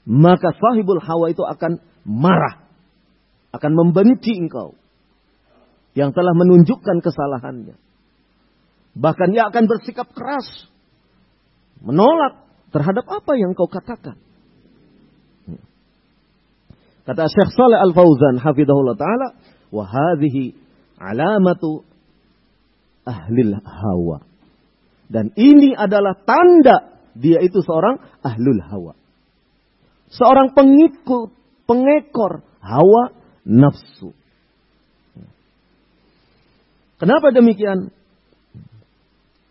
Maka 0.05 0.51
sahibul 0.59 0.99
hawa 0.99 1.31
itu 1.31 1.47
akan 1.47 1.79
marah. 2.03 2.67
Akan 3.55 3.73
membenci 3.73 4.35
engkau. 4.37 4.75
Yang 5.95 6.19
telah 6.19 6.35
menunjukkan 6.35 7.01
kesalahannya. 7.01 7.77
Bahkan 8.99 9.29
ia 9.33 9.49
akan 9.49 9.65
bersikap 9.71 10.11
keras. 10.11 10.47
Menolak 11.79 12.48
terhadap 12.73 13.05
apa 13.09 13.33
yang 13.37 13.57
kau 13.57 13.69
katakan. 13.69 14.17
Kata 17.09 17.25
Syekh 17.25 17.51
Saleh 17.57 17.81
Al-Fauzan 17.89 18.37
hafizahullah 18.37 18.97
taala, 19.01 19.29
"Wa 19.73 19.89
hadhihi 19.89 20.53
alamatu 21.01 21.81
ahli 23.09 23.57
hawa." 23.65 24.21
Dan 25.09 25.33
ini 25.33 25.73
adalah 25.73 26.21
tanda 26.21 27.01
dia 27.17 27.41
itu 27.41 27.65
seorang 27.65 27.97
ahlul 28.21 28.61
hawa. 28.61 28.93
Seorang 30.13 30.53
pengikut, 30.53 31.33
pengekor 31.65 32.45
hawa 32.61 33.17
nafsu. 33.49 34.13
Kenapa 37.01 37.33
demikian? 37.33 37.89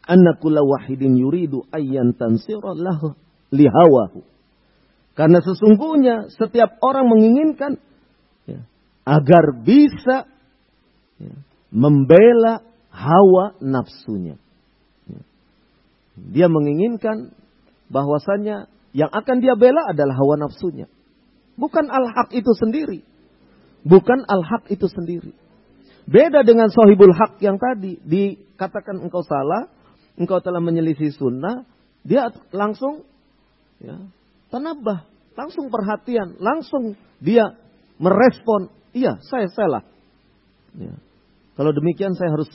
Anna 0.07 0.39
kulla 0.39 0.63
wahidin 0.63 1.19
yuridu 1.19 1.67
ayyan 1.75 2.15
tansira 2.15 2.71
lahu 2.73 3.13
lihawahu. 3.51 4.23
Karena 5.19 5.43
sesungguhnya 5.43 6.31
setiap 6.31 6.79
orang 6.79 7.09
menginginkan 7.11 7.81
ya, 8.47 8.63
agar 9.03 9.59
bisa 9.65 10.29
ya, 11.19 11.35
membela 11.73 12.63
hawa 12.93 13.57
nafsunya. 13.59 14.39
Dia 16.17 16.49
menginginkan 16.49 17.35
bahwasannya 17.91 18.71
yang 18.95 19.11
akan 19.13 19.37
dia 19.43 19.53
bela 19.53 19.91
adalah 19.91 20.17
hawa 20.17 20.41
nafsunya. 20.41 20.89
Bukan 21.57 21.89
al-haq 21.89 22.33
itu 22.33 22.53
sendiri. 22.57 23.01
Bukan 23.85 24.25
al-haq 24.25 24.69
itu 24.73 24.85
sendiri. 24.89 25.33
Beda 26.07 26.41
dengan 26.41 26.69
sahibul 26.69 27.13
haq 27.13 27.41
yang 27.41 27.57
tadi. 27.57 27.99
Dikatakan 28.01 29.01
engkau 29.01 29.21
salah. 29.25 29.69
Engkau 30.17 30.41
telah 30.41 30.59
menyelisih 30.59 31.13
sunnah. 31.13 31.63
Dia 32.01 32.33
langsung 32.49 33.05
ya, 33.77 34.01
tanabah. 34.49 35.05
Langsung 35.37 35.69
perhatian. 35.69 36.41
Langsung 36.41 36.97
dia 37.21 37.53
merespon. 38.01 38.73
Iya 38.97 39.21
saya 39.29 39.47
salah. 39.53 39.85
Ya. 40.73 40.97
Kalau 41.53 41.73
demikian 41.73 42.17
saya 42.17 42.33
harus 42.33 42.49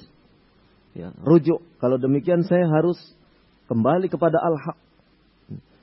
ya, 0.94 1.14
rujuk. 1.22 1.62
Kalau 1.78 1.98
demikian 2.02 2.42
saya 2.42 2.66
harus 2.66 2.98
kembali 3.70 4.10
kepada 4.10 4.42
al-haq. 4.42 4.78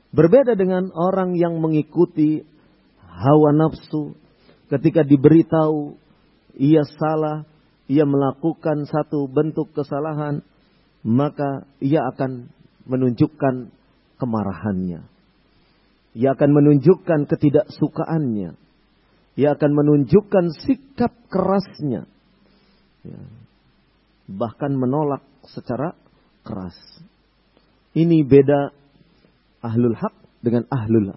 Berbeda 0.09 0.57
dengan 0.57 0.89
orang 0.91 1.37
yang 1.37 1.61
mengikuti 1.61 2.41
hawa 3.05 3.53
nafsu 3.53 4.17
ketika 4.69 5.05
diberitahu 5.05 5.97
ia 6.57 6.83
salah, 6.97 7.45
ia 7.89 8.05
melakukan 8.05 8.85
satu 8.85 9.25
bentuk 9.29 9.73
kesalahan, 9.73 10.45
maka 11.03 11.67
ia 11.79 12.03
akan 12.11 12.51
menunjukkan 12.89 13.71
kemarahannya. 14.19 15.07
Ia 16.17 16.35
akan 16.35 16.49
menunjukkan 16.51 17.29
ketidaksukaannya. 17.29 18.57
Ia 19.39 19.49
akan 19.55 19.71
menunjukkan 19.71 20.45
sikap 20.65 21.15
kerasnya. 21.31 22.09
Ya. 23.07 23.21
Bahkan 24.27 24.75
menolak 24.75 25.23
secara 25.47 25.95
keras. 26.43 26.75
Ini 27.95 28.27
beda 28.27 28.75
ahlul 29.63 29.95
hak 29.95 30.13
dengan 30.43 30.67
ahlul 30.67 31.15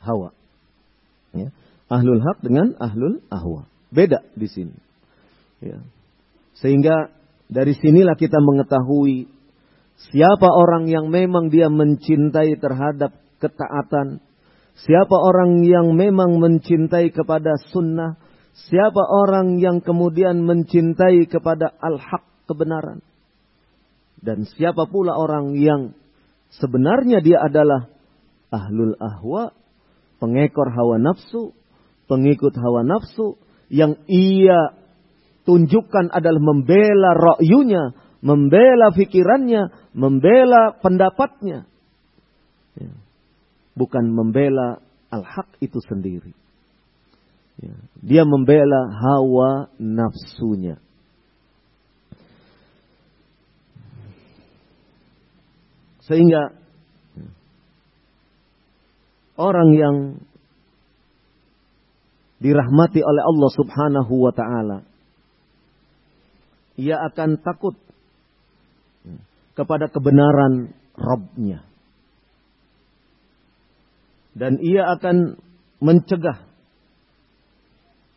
hawa. 0.00 0.30
Ya. 1.36 1.52
Ahlul 1.92 2.22
hak 2.24 2.40
dengan 2.40 2.72
ahlul 2.80 3.20
ahwa. 3.28 3.68
Beda 3.92 4.24
di 4.32 4.48
sini. 4.48 4.76
Ya. 5.60 5.82
Sehingga 6.56 7.15
dari 7.46 7.78
sinilah 7.78 8.18
kita 8.18 8.42
mengetahui 8.42 9.30
siapa 10.10 10.48
orang 10.50 10.90
yang 10.90 11.06
memang 11.08 11.48
dia 11.48 11.70
mencintai 11.70 12.58
terhadap 12.58 13.14
ketaatan. 13.38 14.18
Siapa 14.76 15.16
orang 15.16 15.64
yang 15.64 15.96
memang 15.96 16.36
mencintai 16.36 17.14
kepada 17.14 17.56
sunnah. 17.72 18.20
Siapa 18.56 19.00
orang 19.00 19.60
yang 19.60 19.80
kemudian 19.80 20.44
mencintai 20.44 21.28
kepada 21.28 21.72
al-haq 21.80 22.24
kebenaran. 22.48 23.00
Dan 24.20 24.48
siapa 24.48 24.88
pula 24.88 25.16
orang 25.16 25.54
yang 25.56 25.92
sebenarnya 26.56 27.20
dia 27.20 27.40
adalah 27.40 27.88
ahlul 28.48 28.96
ahwa, 28.96 29.52
pengekor 30.18 30.72
hawa 30.72 30.96
nafsu, 30.96 31.52
pengikut 32.08 32.56
hawa 32.56 32.80
nafsu, 32.82 33.36
yang 33.68 34.00
ia 34.08 34.72
tunjukkan 35.46 36.10
adalah 36.10 36.42
membela 36.42 37.14
rakyunya, 37.14 37.94
membela 38.20 38.90
fikirannya, 38.92 39.70
membela 39.94 40.74
pendapatnya. 40.82 41.64
Ya. 42.74 42.92
Bukan 43.78 44.10
membela 44.10 44.82
al-haq 45.14 45.46
itu 45.62 45.78
sendiri. 45.86 46.34
Ya. 47.62 47.78
Dia 48.02 48.22
membela 48.26 48.90
hawa 48.90 49.70
nafsunya. 49.78 50.82
Sehingga 56.06 56.54
ya, 57.18 57.28
orang 59.38 59.70
yang 59.74 59.96
dirahmati 62.38 63.00
oleh 63.02 63.22
Allah 63.26 63.50
Subhanahu 63.56 64.12
wa 64.14 64.30
taala 64.30 64.86
ia 66.76 66.96
akan 67.12 67.40
takut 67.40 67.76
kepada 69.56 69.88
kebenaran 69.88 70.76
Robnya. 70.96 71.60
Dan 74.36 74.60
ia 74.60 74.96
akan 74.96 75.40
mencegah 75.80 76.44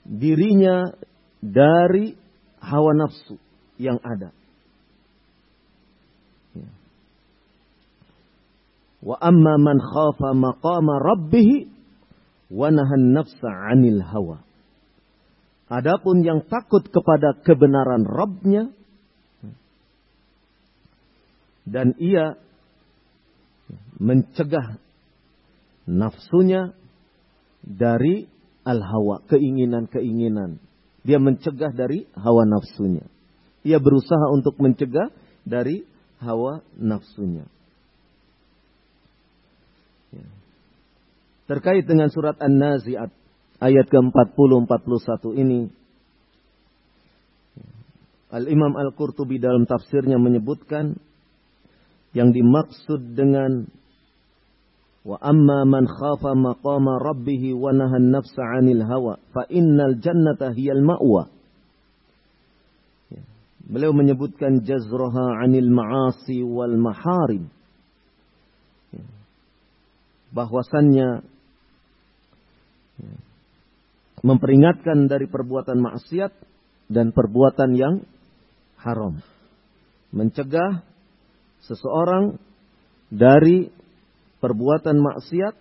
dirinya 0.04 0.96
dari 1.40 2.16
hawa 2.60 2.92
nafsu 2.96 3.40
yang 3.80 4.00
ada. 4.04 4.36
Ya. 6.56 6.72
Wa 9.00 9.16
amma 9.20 9.56
man 9.60 9.80
khafa 9.80 10.36
maqama 10.36 11.00
rabbih 11.00 11.72
wa 12.52 12.68
nahan 12.68 13.16
nafsa 13.16 13.48
'anil 13.48 14.04
hawa. 14.04 14.44
Adapun 15.70 16.26
yang 16.26 16.50
takut 16.50 16.82
kepada 16.90 17.38
kebenaran 17.46 18.02
Rabbnya 18.02 18.74
dan 21.70 21.94
ia 22.02 22.42
mencegah 24.02 24.82
nafsunya 25.86 26.74
dari 27.62 28.26
al-hawa, 28.66 29.22
keinginan-keinginan. 29.30 30.58
Dia 31.06 31.22
mencegah 31.22 31.70
dari 31.70 32.10
hawa 32.18 32.50
nafsunya. 32.50 33.06
Ia 33.62 33.78
berusaha 33.78 34.34
untuk 34.34 34.58
mencegah 34.58 35.14
dari 35.46 35.86
hawa 36.18 36.66
nafsunya. 36.76 37.46
Ya. 40.10 40.28
Terkait 41.46 41.86
dengan 41.86 42.10
surat 42.14 42.38
An-Nazi'at 42.42 43.19
ayat 43.60 43.88
ke-40 43.92 44.50
41 44.68 45.44
ini 45.44 45.60
Al-Imam 48.30 48.78
Al-Qurtubi 48.78 49.42
dalam 49.42 49.66
tafsirnya 49.66 50.22
menyebutkan 50.22 51.02
yang 52.14 52.30
dimaksud 52.30 53.18
dengan 53.18 53.66
wa 55.02 55.18
amma 55.18 55.66
man 55.66 55.90
khafa 55.90 56.38
maqama 56.38 57.02
rabbih 57.02 57.58
wa 57.58 57.74
nahan 57.74 58.14
nafsa 58.14 58.42
'anil 58.42 58.86
hawa 58.86 59.18
fa 59.34 59.50
innal 59.50 59.98
jannata 59.98 60.54
hiyal 60.54 60.86
ma'wa. 60.86 61.26
Beliau 63.66 63.94
menyebutkan 63.98 64.62
jazraha 64.62 65.42
'anil 65.42 65.70
ma'asi 65.74 66.46
wal 66.46 66.78
maharim 66.78 67.50
ya. 68.94 69.06
bahwasannya 70.34 71.26
ya, 73.02 73.18
memperingatkan 74.22 75.08
dari 75.08 75.26
perbuatan 75.28 75.80
maksiat 75.80 76.32
dan 76.92 77.16
perbuatan 77.16 77.72
yang 77.78 77.96
haram. 78.82 79.22
Mencegah 80.10 80.82
seseorang 81.64 82.42
dari 83.14 83.70
perbuatan 84.42 84.98
maksiat 84.98 85.56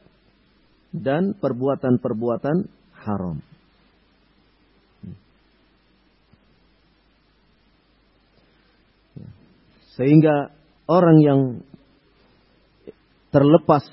dan 0.95 1.37
perbuatan-perbuatan 1.37 2.57
haram. 3.05 3.45
Sehingga 9.99 10.55
orang 10.87 11.19
yang 11.21 11.41
terlepas 13.35 13.85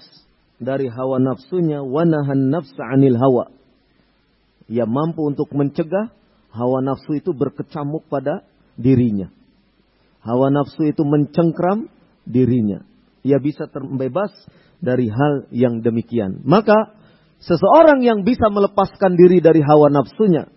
dari 0.61 0.87
hawa 0.87 1.19
nafsunya 1.19 1.83
wanahan 1.83 2.53
nafsa 2.53 2.83
anil 2.93 3.17
hawa 3.17 3.51
ia 4.65 4.89
mampu 4.89 5.25
untuk 5.29 5.53
mencegah 5.53 6.09
hawa 6.55 6.79
nafsu 6.81 7.19
itu 7.19 7.35
berkecamuk 7.35 8.07
pada 8.09 8.41
dirinya. 8.79 9.29
Hawa 10.25 10.49
nafsu 10.49 10.89
itu 10.89 11.05
mencengkram 11.05 11.91
dirinya. 12.25 12.81
Ia 13.21 13.37
bisa 13.37 13.69
terbebas 13.69 14.33
dari 14.81 15.09
hal 15.09 15.49
yang 15.53 15.85
demikian. 15.85 16.41
Maka 16.45 16.97
seseorang 17.41 18.01
yang 18.01 18.25
bisa 18.25 18.49
melepaskan 18.49 19.13
diri 19.13 19.37
dari 19.41 19.61
hawa 19.61 19.93
nafsunya, 19.93 20.49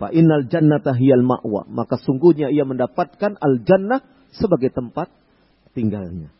fa 0.00 0.08
innal 0.12 0.48
jannata 0.48 0.96
hiyal 0.96 1.24
ma'wa, 1.24 1.68
maka 1.68 2.00
sungguhnya 2.00 2.48
ia 2.48 2.64
mendapatkan 2.64 3.36
al 3.36 3.60
jannah 3.64 4.00
sebagai 4.32 4.72
tempat 4.72 5.12
tinggalnya. 5.76 6.32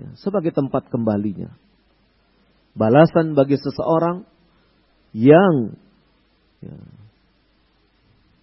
Ya, 0.00 0.08
sebagai 0.16 0.52
tempat 0.52 0.88
kembalinya. 0.88 1.52
Balasan 2.72 3.36
bagi 3.36 3.60
seseorang 3.60 4.24
yang 5.12 5.74
ya, 6.62 6.76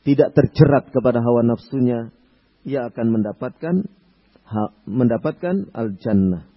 tidak 0.08 0.32
terjerat 0.36 0.88
kepada 0.96 1.20
hawa 1.20 1.44
nafsunya, 1.44 2.16
ia 2.64 2.88
akan 2.88 3.08
mendapatkan 3.12 3.76
ha, 4.48 4.72
mendapatkan 4.88 5.72
al 5.76 5.96
jannah. 6.00 6.48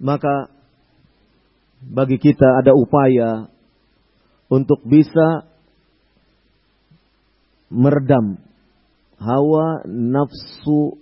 Maka 0.00 0.48
bagi 1.84 2.16
kita 2.16 2.64
ada 2.64 2.72
upaya 2.72 3.48
untuk 4.48 4.80
bisa 4.84 5.48
meredam 7.72 8.40
hawa 9.20 9.84
nafsu 9.88 11.00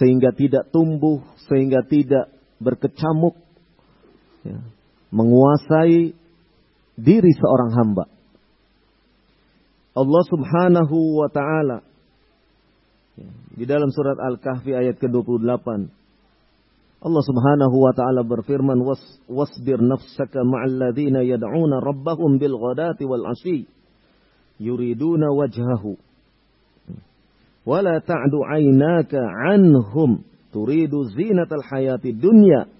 sehingga 0.00 0.32
tidak 0.32 0.70
tumbuh, 0.72 1.20
sehingga 1.50 1.84
tidak 1.84 2.32
berkecamuk 2.62 3.43
ya, 4.44 4.60
menguasai 5.10 6.12
diri 7.00 7.32
seorang 7.34 7.70
hamba. 7.74 8.04
Allah 9.94 10.22
Subhanahu 10.26 10.96
wa 11.22 11.28
taala. 11.30 11.78
Ya, 13.14 13.30
di 13.54 13.64
dalam 13.64 13.94
surat 13.94 14.18
Al-Kahfi 14.18 14.74
ayat 14.74 14.98
ke-28. 14.98 15.66
Allah 17.04 17.22
Subhanahu 17.22 17.76
wa 17.78 17.92
taala 17.94 18.26
berfirman 18.26 18.80
Was, 18.82 19.02
wasbir 19.30 19.78
nafsaka 19.78 20.42
ma'al 20.42 20.72
ladzina 20.82 21.22
yad'una 21.22 21.78
rabbahum 21.78 22.40
bil 22.42 22.58
ghadati 22.58 23.06
wal 23.06 23.22
'ashi 23.28 23.70
yuriduna 24.58 25.30
wajhahu. 25.30 25.94
Wala 27.64 28.00
ta'du 28.02 28.38
'ainaka 28.44 29.20
'anhum. 29.20 30.26
Turidu 30.50 31.10
zinatal 31.10 31.66
hayati 31.66 32.14
dunya 32.14 32.70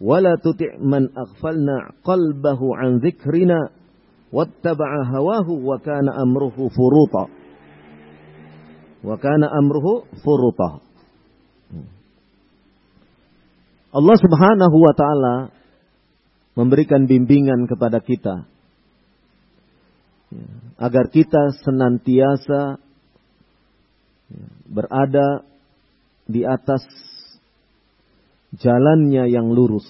wala 0.00 0.40
tuti' 0.40 0.80
man 0.80 1.12
aghfalna 1.12 1.94
qalbahu 2.02 2.72
an 2.74 3.04
ذكرنا 3.04 3.80
wattaba'a 4.30 5.10
hawahu 5.10 5.58
wa 5.66 5.76
kana 5.82 6.14
amruhu 6.22 6.70
furuta. 6.70 7.26
Wa 9.02 9.16
kana 9.18 9.50
amruhu 9.50 10.06
furuta. 10.22 10.86
Allah 13.90 14.16
Subhanahu 14.22 14.76
wa 14.78 14.94
taala 14.94 15.34
memberikan 16.54 17.10
bimbingan 17.10 17.66
kepada 17.66 17.98
kita 17.98 18.46
agar 20.78 21.10
kita 21.10 21.58
senantiasa 21.66 22.78
berada 24.70 25.42
di 26.30 26.46
atas 26.46 26.86
jalannya 28.56 29.30
yang 29.30 29.50
lurus. 29.54 29.86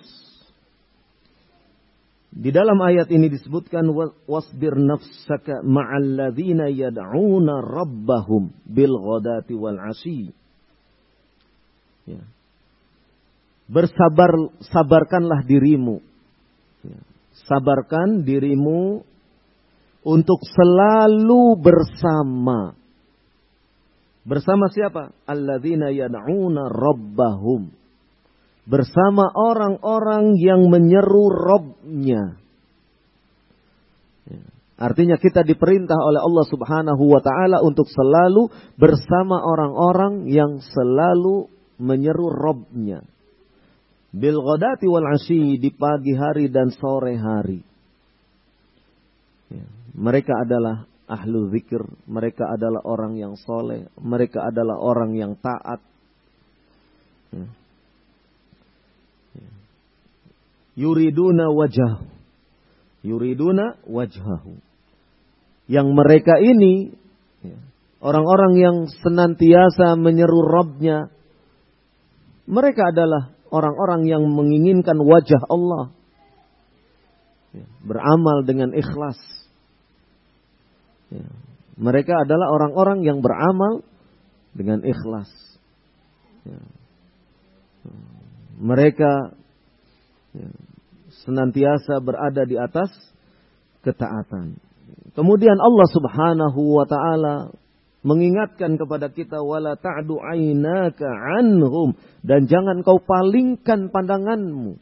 Di 2.30 2.54
dalam 2.54 2.78
ayat 2.78 3.10
ini 3.10 3.26
disebutkan 3.26 3.90
wasbir 4.30 4.78
nafsaka 4.78 5.66
ma'al 5.66 6.14
ladzina 6.14 6.70
yad'una 6.70 7.58
rabbahum 7.58 8.54
bil 8.62 8.94
ghadati 8.94 9.52
wal 9.58 9.80
ashi. 9.90 10.30
Ya. 12.06 12.22
Bersabar 13.66 14.30
sabarkanlah 14.62 15.42
dirimu. 15.42 15.98
Ya. 16.86 17.02
Sabarkan 17.50 18.22
dirimu 18.22 19.02
untuk 20.06 20.38
selalu 20.46 21.58
bersama. 21.58 22.78
Bersama 24.22 24.70
siapa? 24.70 25.10
Alladzina 25.26 25.90
yad'una 25.90 26.70
rabbahum 26.70 27.79
bersama 28.70 29.26
orang-orang 29.34 30.38
yang 30.38 30.70
menyeru 30.70 31.26
Robnya. 31.26 32.38
Ya. 34.30 34.42
Artinya 34.78 35.18
kita 35.18 35.42
diperintah 35.42 35.98
oleh 35.98 36.22
Allah 36.22 36.46
Subhanahu 36.46 37.04
wa 37.04 37.20
taala 37.20 37.60
untuk 37.66 37.90
selalu 37.90 38.48
bersama 38.78 39.42
orang-orang 39.42 40.30
yang 40.30 40.62
selalu 40.62 41.50
menyeru 41.82 42.30
Robnya. 42.30 43.02
Bil 44.14 44.38
wal 44.42 45.06
asyi 45.18 45.58
di 45.58 45.70
pagi 45.74 46.14
hari 46.14 46.46
dan 46.48 46.70
sore 46.70 47.18
hari. 47.18 47.60
Ya. 49.50 49.66
Mereka 49.98 50.46
adalah 50.46 50.86
ahlu 51.10 51.50
zikir, 51.50 51.82
mereka 52.06 52.46
adalah 52.54 52.86
orang 52.86 53.18
yang 53.18 53.34
soleh, 53.34 53.90
mereka 53.98 54.46
adalah 54.46 54.78
orang 54.78 55.18
yang 55.18 55.34
taat. 55.38 55.82
Ya. 57.34 57.46
Ya. 59.34 59.50
Yuriduna 60.78 61.50
wajah, 61.50 62.06
yuriduna 63.02 63.80
wajhahu. 63.86 64.58
Yang 65.70 65.88
mereka 65.94 66.38
ini 66.42 66.94
ya, 67.46 67.58
orang-orang 68.02 68.52
yang 68.58 68.76
senantiasa 68.90 69.98
menyeru 69.98 70.42
Robnya, 70.46 71.10
mereka 72.50 72.90
adalah 72.90 73.34
orang-orang 73.50 74.06
yang 74.06 74.22
menginginkan 74.26 74.98
wajah 74.98 75.42
Allah, 75.46 75.94
beramal 77.82 78.46
dengan 78.46 78.74
ikhlas 78.74 79.18
Ya. 81.10 81.26
Mereka 81.80 82.24
adalah 82.26 82.54
orang-orang 82.54 83.02
yang 83.02 83.18
beramal 83.18 83.82
dengan 84.54 84.86
ikhlas. 84.86 85.30
Ya. 86.46 86.60
Mereka 88.60 89.10
ya, 89.10 89.36
senantiasa 91.24 91.98
berada 91.98 92.42
di 92.46 92.56
atas 92.56 92.90
ketaatan. 93.82 94.58
Kemudian 95.14 95.58
Allah 95.58 95.88
Subhanahu 95.90 96.60
wa 96.80 96.86
taala 96.86 97.50
mengingatkan 98.00 98.80
kepada 98.80 99.12
kita 99.12 99.44
wala 99.44 99.76
ta'du 99.76 100.16
anhum 100.16 101.92
dan 102.24 102.48
jangan 102.48 102.80
kau 102.80 102.96
palingkan 102.96 103.92
pandanganmu 103.92 104.80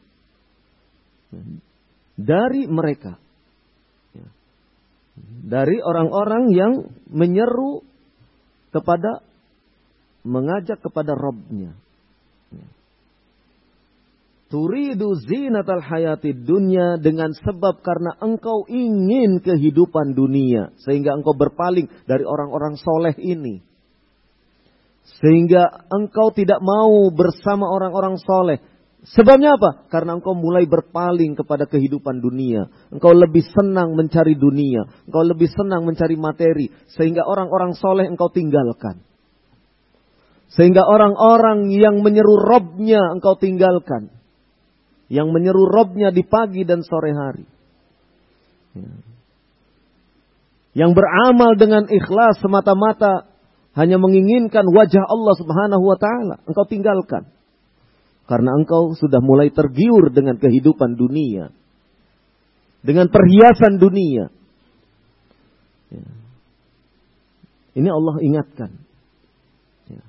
dari 2.15 2.63
mereka 2.71 3.19
dari 5.43 5.83
orang-orang 5.83 6.53
yang 6.55 6.73
menyeru 7.11 7.83
kepada 8.71 9.25
mengajak 10.23 10.79
kepada 10.79 11.17
Robnya. 11.17 11.75
Turidu 14.49 15.13
zinatal 15.29 15.85
hayati 15.85 16.33
dunia 16.33 16.97
dengan 16.97 17.37
sebab 17.37 17.85
karena 17.85 18.17
engkau 18.17 18.65
ingin 18.65 19.45
kehidupan 19.45 20.17
dunia. 20.17 20.73
Sehingga 20.81 21.13
engkau 21.13 21.37
berpaling 21.37 21.85
dari 22.09 22.25
orang-orang 22.25 22.73
soleh 22.81 23.13
ini. 23.21 23.61
Sehingga 25.21 25.85
engkau 25.93 26.33
tidak 26.33 26.65
mau 26.65 27.13
bersama 27.13 27.69
orang-orang 27.69 28.17
soleh. 28.17 28.57
Sebabnya 29.05 29.53
apa? 29.53 29.85
Karena 29.93 30.17
engkau 30.17 30.33
mulai 30.33 30.65
berpaling 30.65 31.37
kepada 31.37 31.69
kehidupan 31.69 32.17
dunia. 32.17 32.73
Engkau 32.89 33.13
lebih 33.13 33.45
senang 33.53 33.93
mencari 33.93 34.33
dunia. 34.33 34.89
Engkau 35.05 35.29
lebih 35.29 35.53
senang 35.53 35.85
mencari 35.85 36.17
materi. 36.17 36.73
Sehingga 36.97 37.21
orang-orang 37.21 37.77
soleh 37.77 38.09
engkau 38.09 38.33
tinggalkan. 38.33 39.05
Sehingga 40.57 40.89
orang-orang 40.89 41.69
yang 41.69 42.01
menyeru 42.01 42.33
robnya 42.33 43.13
engkau 43.13 43.37
tinggalkan. 43.37 44.18
Yang 45.09 45.27
menyeru 45.33 45.65
robnya 45.65 46.13
di 46.13 46.21
pagi 46.21 46.61
dan 46.63 46.85
sore 46.85 47.11
hari. 47.11 47.45
Ya. 48.77 48.93
Yang 50.85 51.01
beramal 51.01 51.57
dengan 51.57 51.89
ikhlas 51.89 52.37
semata-mata 52.39 53.25
hanya 53.73 53.97
menginginkan 53.97 54.69
wajah 54.69 55.01
Allah 55.01 55.35
subhanahu 55.41 55.81
wa 55.81 55.97
ta'ala. 55.97 56.45
Engkau 56.45 56.65
tinggalkan. 56.69 57.25
Karena 58.29 58.53
engkau 58.53 58.93
sudah 58.93 59.17
mulai 59.25 59.49
tergiur 59.49 60.13
dengan 60.13 60.37
kehidupan 60.37 60.93
dunia. 60.93 61.49
Dengan 62.85 63.09
perhiasan 63.09 63.81
dunia. 63.81 64.29
Ya. 65.89 66.05
Ini 67.73 67.89
Allah 67.89 68.15
ingatkan. 68.21 68.71
Ya. 69.89 70.05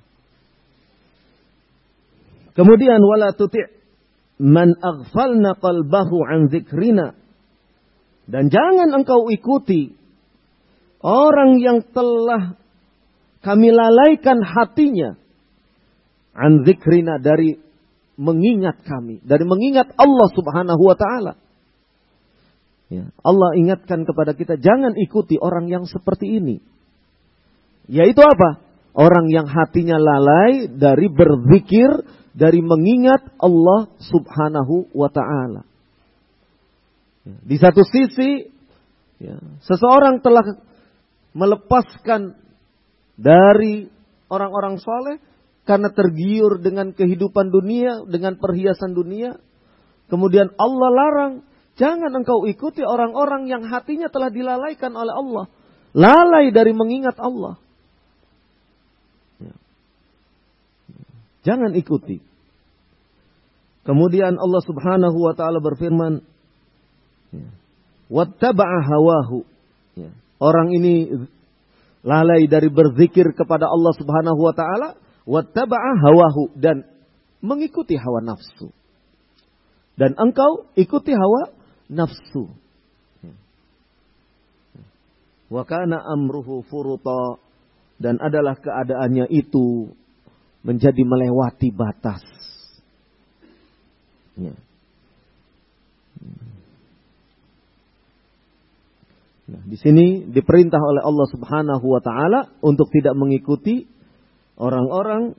Kemudian 2.52 3.00
wala 3.00 3.32
tuti' 3.32 3.79
man 4.40 4.72
aghfalna 4.80 5.60
qalbahu 5.60 6.24
an 6.24 6.48
zikrina. 6.48 7.12
Dan 8.24 8.48
jangan 8.48 8.96
engkau 8.96 9.28
ikuti 9.28 9.92
orang 11.04 11.60
yang 11.60 11.84
telah 11.92 12.56
kami 13.44 13.68
lalaikan 13.68 14.40
hatinya 14.40 15.16
an 16.32 16.64
zikrina 16.64 17.20
dari 17.20 17.60
mengingat 18.20 18.80
kami, 18.84 19.20
dari 19.24 19.44
mengingat 19.44 19.92
Allah 19.96 20.28
Subhanahu 20.32 20.82
wa 20.84 20.96
taala. 20.96 21.32
Ya, 22.90 23.06
Allah 23.22 23.54
ingatkan 23.54 24.02
kepada 24.02 24.34
kita 24.34 24.58
jangan 24.58 24.98
ikuti 24.98 25.38
orang 25.38 25.70
yang 25.70 25.86
seperti 25.86 26.42
ini. 26.42 26.58
Yaitu 27.86 28.18
apa? 28.22 28.62
Orang 28.90 29.30
yang 29.30 29.46
hatinya 29.46 29.94
lalai 29.94 30.66
dari 30.66 31.06
berzikir, 31.06 32.02
dari 32.30 32.62
mengingat 32.62 33.34
Allah 33.38 33.90
Subhanahu 33.98 34.90
wa 34.94 35.10
taala. 35.10 35.62
Ya, 37.26 37.36
di 37.42 37.56
satu 37.58 37.82
sisi 37.84 38.48
ya, 39.20 39.36
seseorang 39.66 40.22
telah 40.22 40.44
melepaskan 41.36 42.38
dari 43.20 43.86
orang-orang 44.30 44.80
soleh 44.80 45.18
karena 45.68 45.92
tergiur 45.92 46.58
dengan 46.58 46.90
kehidupan 46.96 47.52
dunia, 47.52 48.02
dengan 48.08 48.40
perhiasan 48.40 48.96
dunia. 48.96 49.36
Kemudian 50.10 50.50
Allah 50.58 50.90
larang, 50.90 51.32
jangan 51.78 52.10
engkau 52.10 52.42
ikuti 52.50 52.82
orang-orang 52.82 53.46
yang 53.46 53.62
hatinya 53.68 54.10
telah 54.10 54.32
dilalaikan 54.32 54.90
oleh 54.90 55.14
Allah. 55.14 55.44
Lalai 55.94 56.50
dari 56.50 56.74
mengingat 56.74 57.18
Allah. 57.18 57.58
Jangan 61.40 61.72
ikuti. 61.76 62.20
Kemudian 63.84 64.36
Allah 64.36 64.62
Subhanahu 64.64 65.18
wa 65.18 65.32
taala 65.32 65.58
berfirman, 65.58 66.20
ya. 67.32 67.48
"Wattaba'a 68.12 68.78
hawahu." 68.84 69.48
Ya. 69.96 70.12
Orang 70.36 70.72
ini 70.76 71.08
lalai 72.04 72.48
dari 72.48 72.68
berzikir 72.72 73.32
kepada 73.36 73.68
Allah 73.68 73.92
Subhanahu 73.96 74.40
wa 74.40 74.54
taala, 74.56 74.88
wattaba'a 75.28 75.92
hawahu 76.00 76.56
dan 76.56 76.84
mengikuti 77.44 77.96
hawa 77.96 78.24
nafsu. 78.24 78.72
Dan 79.96 80.16
engkau 80.16 80.68
ikuti 80.76 81.12
hawa 81.12 81.52
nafsu. 81.92 82.56
Wa 85.50 85.66
kana 85.66 85.98
amruhu 85.98 86.62
furuta 86.70 87.42
dan 88.00 88.16
adalah 88.22 88.56
keadaannya 88.56 89.28
itu 89.28 89.92
menjadi 90.60 91.02
melewati 91.04 91.72
batas. 91.72 92.24
Ya. 94.36 94.54
Nah, 99.50 99.62
di 99.66 99.76
sini 99.80 100.30
diperintah 100.30 100.78
oleh 100.78 101.02
Allah 101.02 101.26
Subhanahu 101.26 101.82
wa 101.82 101.98
taala 101.98 102.54
untuk 102.62 102.86
tidak 102.94 103.18
mengikuti 103.18 103.90
orang-orang 104.54 105.34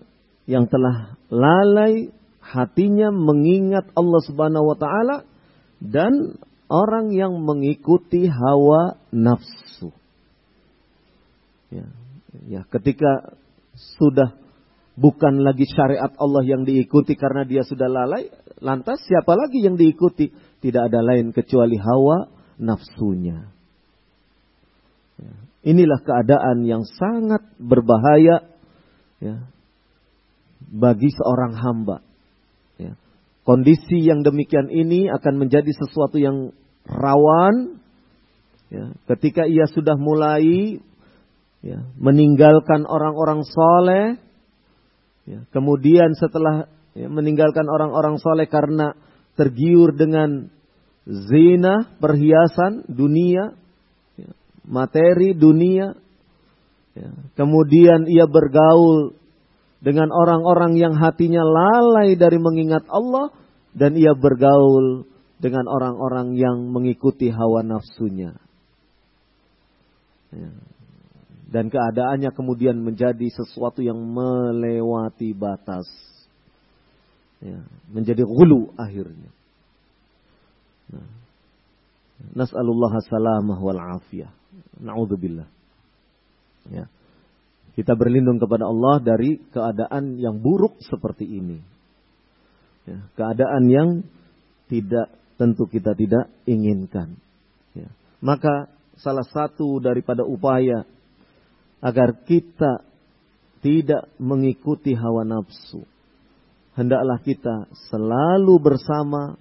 yang 0.49 0.67
telah 0.67 1.15
lalai 1.31 2.11
hatinya 2.43 3.13
mengingat 3.13 3.87
Allah 3.95 4.21
Subhanahu 4.27 4.67
wa 4.67 4.77
taala 4.77 5.23
dan 5.79 6.35
orang 6.67 7.15
yang 7.15 7.39
mengikuti 7.39 8.27
hawa 8.27 8.99
nafsu. 9.15 9.95
Ya, 11.71 11.87
ya 12.51 12.61
ketika 12.67 13.37
sudah 13.95 14.40
bukan 14.95 15.43
lagi 15.43 15.63
syariat 15.67 16.11
Allah 16.19 16.43
yang 16.43 16.67
diikuti 16.67 17.15
karena 17.15 17.47
dia 17.47 17.63
sudah 17.63 17.87
lalai, 17.87 18.27
lantas 18.59 19.01
siapa 19.07 19.33
lagi 19.35 19.63
yang 19.63 19.75
diikuti? 19.79 20.31
Tidak 20.61 20.81
ada 20.91 21.01
lain 21.01 21.33
kecuali 21.33 21.77
hawa 21.79 22.29
nafsunya. 22.61 23.49
Ya, 25.17 25.33
inilah 25.65 26.01
keadaan 26.05 26.65
yang 26.65 26.85
sangat 26.85 27.41
berbahaya 27.57 28.45
ya, 29.17 29.45
bagi 30.69 31.09
seorang 31.09 31.57
hamba. 31.57 32.05
Ya. 32.77 32.93
Kondisi 33.41 34.05
yang 34.05 34.21
demikian 34.21 34.69
ini 34.69 35.09
akan 35.09 35.41
menjadi 35.41 35.73
sesuatu 35.73 36.21
yang 36.21 36.53
rawan 36.85 37.81
ya, 38.69 38.93
ketika 39.13 39.49
ia 39.49 39.65
sudah 39.65 39.97
mulai 39.97 40.77
ya, 41.65 41.79
meninggalkan 41.97 42.85
orang-orang 42.85 43.41
soleh. 43.45 44.21
Ya, 45.31 45.39
kemudian 45.55 46.11
setelah 46.19 46.67
ya, 46.91 47.07
meninggalkan 47.07 47.63
orang-orang 47.71 48.19
soleh 48.19 48.51
karena 48.51 48.91
tergiur 49.39 49.95
dengan 49.95 50.51
zina, 51.07 51.87
perhiasan, 52.03 52.83
dunia, 52.91 53.55
ya, 54.19 54.29
materi, 54.67 55.31
dunia, 55.31 55.95
Ya. 56.91 57.09
Kemudian 57.39 58.07
ia 58.11 58.27
bergaul 58.27 59.15
dengan 59.79 60.11
orang-orang 60.11 60.75
yang 60.75 60.93
hatinya 60.99 61.41
lalai 61.41 62.19
dari 62.19 62.37
mengingat 62.37 62.83
Allah 62.91 63.31
dan 63.71 63.95
ia 63.95 64.11
bergaul 64.11 65.07
dengan 65.41 65.65
orang-orang 65.65 66.35
yang 66.35 66.69
mengikuti 66.69 67.31
hawa 67.31 67.63
nafsunya. 67.63 68.35
Ya. 70.35 70.51
Dan 71.51 71.67
keadaannya 71.67 72.31
kemudian 72.31 72.79
menjadi 72.79 73.27
sesuatu 73.27 73.83
yang 73.83 73.99
melewati 73.99 75.35
batas. 75.35 75.83
Ya. 77.43 77.59
Menjadi 77.91 78.23
gulu 78.23 78.71
akhirnya. 78.79 79.27
Nah. 80.95 81.11
Nas'alullah 82.31 82.93
salamah 83.03 83.59
wal 83.59 83.81
afiyah. 83.99 84.31
Na'udzubillah. 84.79 85.47
Ya. 86.71 86.87
Kita 87.75 87.99
berlindung 87.99 88.39
kepada 88.39 88.71
Allah 88.71 89.03
dari 89.03 89.35
keadaan 89.51 90.15
yang 90.23 90.39
buruk 90.39 90.79
seperti 90.87 91.27
ini. 91.27 91.59
Ya. 92.87 93.03
Keadaan 93.19 93.63
yang 93.67 93.89
tidak 94.71 95.11
tentu 95.35 95.67
kita 95.67 95.99
tidak 95.99 96.31
inginkan. 96.47 97.19
Ya. 97.75 97.91
Maka 98.23 98.71
salah 99.01 99.27
satu 99.27 99.83
daripada 99.83 100.23
upaya 100.23 100.87
agar 101.81 102.23
kita 102.29 102.85
tidak 103.61 104.09
mengikuti 104.21 104.93
hawa 104.93 105.25
nafsu. 105.25 105.85
Hendaklah 106.77 107.19
kita 107.21 107.67
selalu 107.91 108.57
bersama 108.61 109.35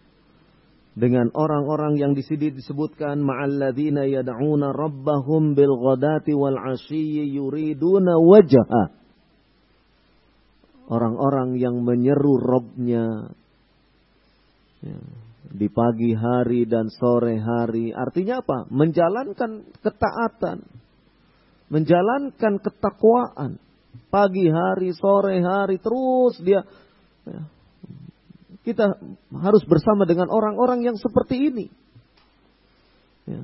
dengan 0.98 1.30
orang-orang 1.32 1.96
yang 1.96 2.12
di 2.12 2.26
sini 2.26 2.50
disebutkan 2.50 3.22
ma'alladzina 3.22 4.04
yad'una 4.10 4.74
rabbahum 4.74 5.54
bil 5.54 5.78
ghadati 5.78 6.34
wal 6.34 6.58
'ashiyyi 6.58 7.30
yuriduna 7.30 8.18
wajha. 8.18 8.98
Orang-orang 10.90 11.54
yang 11.54 11.86
menyeru 11.86 12.34
Robnya 12.34 13.30
ya, 14.82 14.98
di 15.54 15.70
pagi 15.70 16.18
hari 16.18 16.66
dan 16.66 16.90
sore 16.90 17.38
hari. 17.38 17.94
Artinya 17.94 18.42
apa? 18.42 18.66
Menjalankan 18.66 19.70
ketaatan 19.86 20.79
menjalankan 21.70 22.58
ketakwaan 22.58 23.62
pagi 24.10 24.50
hari, 24.50 24.90
sore 24.92 25.38
hari 25.38 25.78
terus 25.78 26.34
dia 26.42 26.66
ya, 27.24 27.40
kita 28.66 28.98
harus 29.32 29.62
bersama 29.64 30.04
dengan 30.04 30.28
orang-orang 30.28 30.84
yang 30.84 30.96
seperti 30.98 31.48
ini. 31.48 31.66
Ya. 33.24 33.42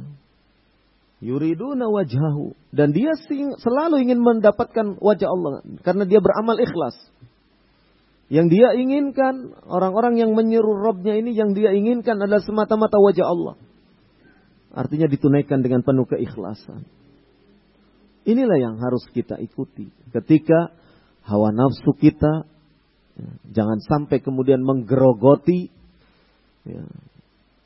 Yuriduna 1.17 1.89
wajahu 1.89 2.53
dan 2.77 2.93
dia 2.93 3.17
selalu 3.57 4.05
ingin 4.05 4.21
mendapatkan 4.21 5.01
wajah 5.01 5.29
Allah 5.33 5.65
karena 5.81 6.05
dia 6.05 6.21
beramal 6.21 6.61
ikhlas. 6.61 6.99
Yang 8.27 8.59
dia 8.59 8.69
inginkan 8.75 9.55
orang-orang 9.71 10.19
yang 10.19 10.35
menyeru 10.35 10.75
Robnya 10.75 11.15
ini 11.15 11.31
yang 11.33 11.55
dia 11.55 11.71
inginkan 11.73 12.19
adalah 12.19 12.43
semata-mata 12.43 12.99
wajah 12.99 13.23
Allah. 13.23 13.55
Artinya 14.77 15.09
ditunaikan 15.09 15.63
dengan 15.63 15.81
penuh 15.87 16.05
keikhlasan. 16.05 16.85
Inilah 18.27 18.59
yang 18.59 18.77
harus 18.83 19.07
kita 19.15 19.39
ikuti. 19.39 19.87
Ketika 20.11 20.75
hawa 21.31 21.55
nafsu 21.55 21.95
kita 21.95 22.43
ya, 23.15 23.31
jangan 23.55 23.79
sampai 23.87 24.19
kemudian 24.19 24.67
menggerogoti 24.67 25.71
ya, 26.67 26.83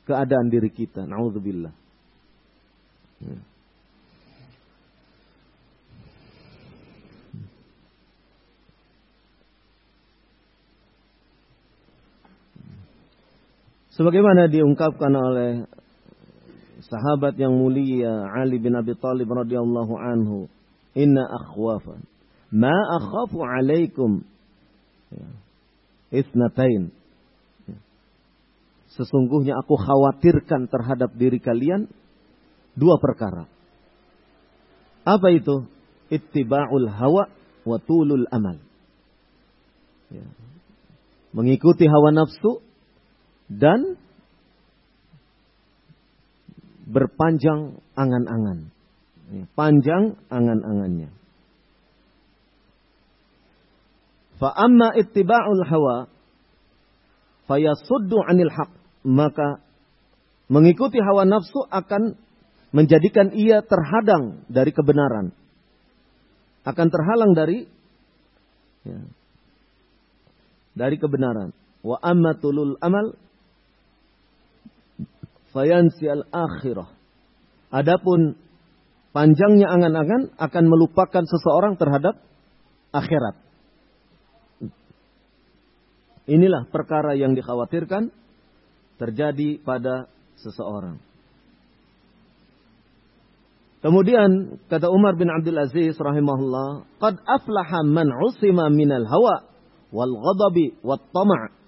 keadaan 0.05 0.53
diri 0.53 0.69
kita. 0.69 1.09
Nauzubillah. 1.09 1.73
Ya. 3.25 3.37
Sebagaimana 13.97 14.45
diungkapkan 14.47 15.11
oleh 15.13 15.65
sahabat 16.91 17.39
yang 17.39 17.55
mulia 17.55 18.27
Ali 18.35 18.59
bin 18.59 18.75
Abi 18.75 18.91
Thalib 18.99 19.31
radhiyallahu 19.31 19.93
anhu, 19.95 20.51
"Inna 20.91 21.23
akhwafa 21.23 22.03
ma 22.51 22.75
akhafu 22.99 23.39
alaikum 23.39 24.27
ya, 25.15 25.27
isnatain." 26.11 26.91
Ya. 27.71 27.79
Sesungguhnya 28.99 29.55
aku 29.55 29.79
khawatirkan 29.79 30.67
terhadap 30.67 31.15
diri 31.15 31.39
kalian 31.39 31.87
dua 32.75 32.99
perkara. 32.99 33.47
Apa 35.07 35.31
itu? 35.31 35.65
Ittiba'ul 36.11 36.91
hawa 36.91 37.31
wa 37.63 37.77
tulul 37.79 38.27
amal. 38.35 38.59
Ya. 40.11 40.27
Mengikuti 41.31 41.87
hawa 41.87 42.11
nafsu 42.11 42.59
dan 43.47 43.95
berpanjang 46.91 47.79
angan-angan. 47.95 48.69
Panjang 49.55 50.19
angan-angannya. 50.27 51.09
Fa 54.35 54.49
amma 54.51 54.91
ittiba'ul 54.99 55.63
hawa 55.63 56.11
fayasuddu 57.47 58.17
'anil 58.27 58.51
haq. 58.51 58.71
Maka 59.07 59.63
mengikuti 60.51 60.99
hawa 60.99 61.25
nafsu 61.25 61.63
akan 61.71 62.19
menjadikan 62.75 63.31
ia 63.33 63.63
terhadang 63.63 64.43
dari 64.51 64.75
kebenaran. 64.75 65.31
Akan 66.61 66.93
terhalang 66.93 67.33
dari 67.33 67.65
ya, 68.85 68.99
dari 70.75 70.99
kebenaran. 70.99 71.55
Wa 71.81 71.97
amma 72.03 72.37
tulul 72.37 72.77
amal 72.83 73.17
fayansi 75.51 76.05
al-akhirah. 76.07 76.89
Adapun 77.71 78.35
panjangnya 79.15 79.71
angan-angan 79.71 80.35
akan 80.35 80.63
melupakan 80.67 81.23
seseorang 81.23 81.79
terhadap 81.79 82.19
akhirat. 82.91 83.35
Inilah 86.27 86.67
perkara 86.71 87.15
yang 87.15 87.35
dikhawatirkan 87.35 88.11
terjadi 88.99 89.59
pada 89.63 90.07
seseorang. 90.39 91.01
Kemudian 93.81 94.61
kata 94.69 94.93
Umar 94.93 95.17
bin 95.17 95.33
Abdul 95.33 95.57
Aziz 95.57 95.97
rahimahullah, 95.97 96.85
"Qad 97.01 97.17
aflaha 97.25 97.81
man 97.81 98.13
usima 98.21 98.69
minal 98.69 99.09
hawa 99.09 99.49
wal 99.89 100.13
ghadabi 100.13 100.77
wat 100.85 101.01
tama'." 101.09 101.60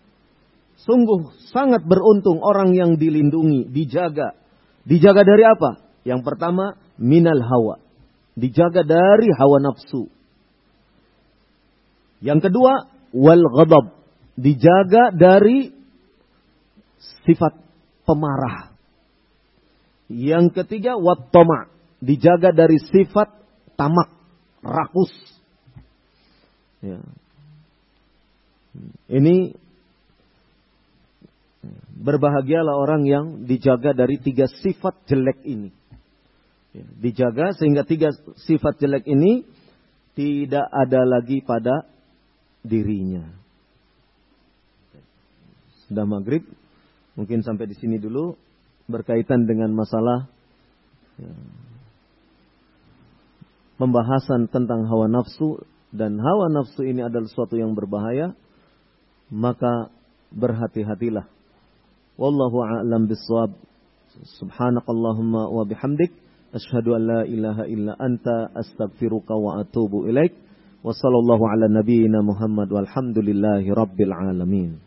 Sungguh 0.84 1.32
sangat 1.56 1.88
beruntung 1.88 2.44
orang 2.44 2.76
yang 2.76 3.00
dilindungi, 3.00 3.72
dijaga. 3.72 4.36
Dijaga 4.84 5.24
dari 5.24 5.44
apa? 5.48 5.80
Yang 6.04 6.22
pertama, 6.28 6.76
minal 7.00 7.40
hawa. 7.40 7.80
Dijaga 8.36 8.84
dari 8.84 9.32
hawa 9.32 9.64
nafsu. 9.64 10.12
Yang 12.20 12.52
kedua, 12.52 12.92
wal 13.16 13.44
ghadab. 13.48 13.96
Dijaga 14.36 15.16
dari 15.16 15.72
sifat 17.24 17.64
pemarah. 18.04 18.76
Yang 20.12 20.52
ketiga, 20.64 21.00
wat 21.00 21.32
toma. 21.32 21.72
Dijaga 22.04 22.52
dari 22.52 22.76
sifat 22.92 23.32
tamak, 23.80 24.12
rakus. 24.60 25.16
Ya. 26.84 27.00
Ini 29.08 29.63
Berbahagialah 31.94 32.74
orang 32.74 33.06
yang 33.06 33.26
dijaga 33.46 33.94
dari 33.94 34.18
tiga 34.18 34.50
sifat 34.50 35.06
jelek 35.06 35.46
ini. 35.46 35.70
Ya, 36.74 36.86
dijaga 36.98 37.54
sehingga 37.54 37.86
tiga 37.86 38.10
sifat 38.50 38.82
jelek 38.82 39.06
ini 39.06 39.46
tidak 40.18 40.66
ada 40.74 41.06
lagi 41.06 41.46
pada 41.46 41.86
dirinya. 42.66 43.30
Sudah 45.86 46.10
maghrib, 46.10 46.42
mungkin 47.14 47.46
sampai 47.46 47.70
di 47.70 47.78
sini 47.78 48.02
dulu 48.02 48.34
berkaitan 48.90 49.46
dengan 49.46 49.70
masalah 49.78 50.26
ya, 51.22 51.34
pembahasan 53.78 54.50
tentang 54.50 54.90
hawa 54.90 55.06
nafsu 55.06 55.62
dan 55.94 56.18
hawa 56.18 56.50
nafsu 56.50 56.82
ini 56.82 57.06
adalah 57.06 57.30
sesuatu 57.30 57.54
yang 57.54 57.78
berbahaya, 57.78 58.34
maka 59.30 59.94
berhati-hatilah 60.34 61.33
Wallahu 62.18 62.62
a'lam 62.62 63.10
bissawab. 63.10 63.58
Subhanakallahumma 64.38 65.50
wa 65.50 65.66
bihamdik 65.66 66.14
asyhadu 66.54 66.94
an 66.94 67.02
la 67.10 67.22
ilaha 67.26 67.66
illa 67.66 67.98
anta 67.98 68.54
astaghfiruka 68.54 69.34
wa 69.34 69.58
atubu 69.66 70.06
ilaik. 70.06 70.38
Wa 70.86 70.94
sallallahu 70.94 71.50
ala 71.50 71.66
nabiyyina 71.72 72.22
Muhammad 72.22 72.70
walhamdulillahi 72.70 73.74
rabbil 73.74 74.14
alamin. 74.14 74.78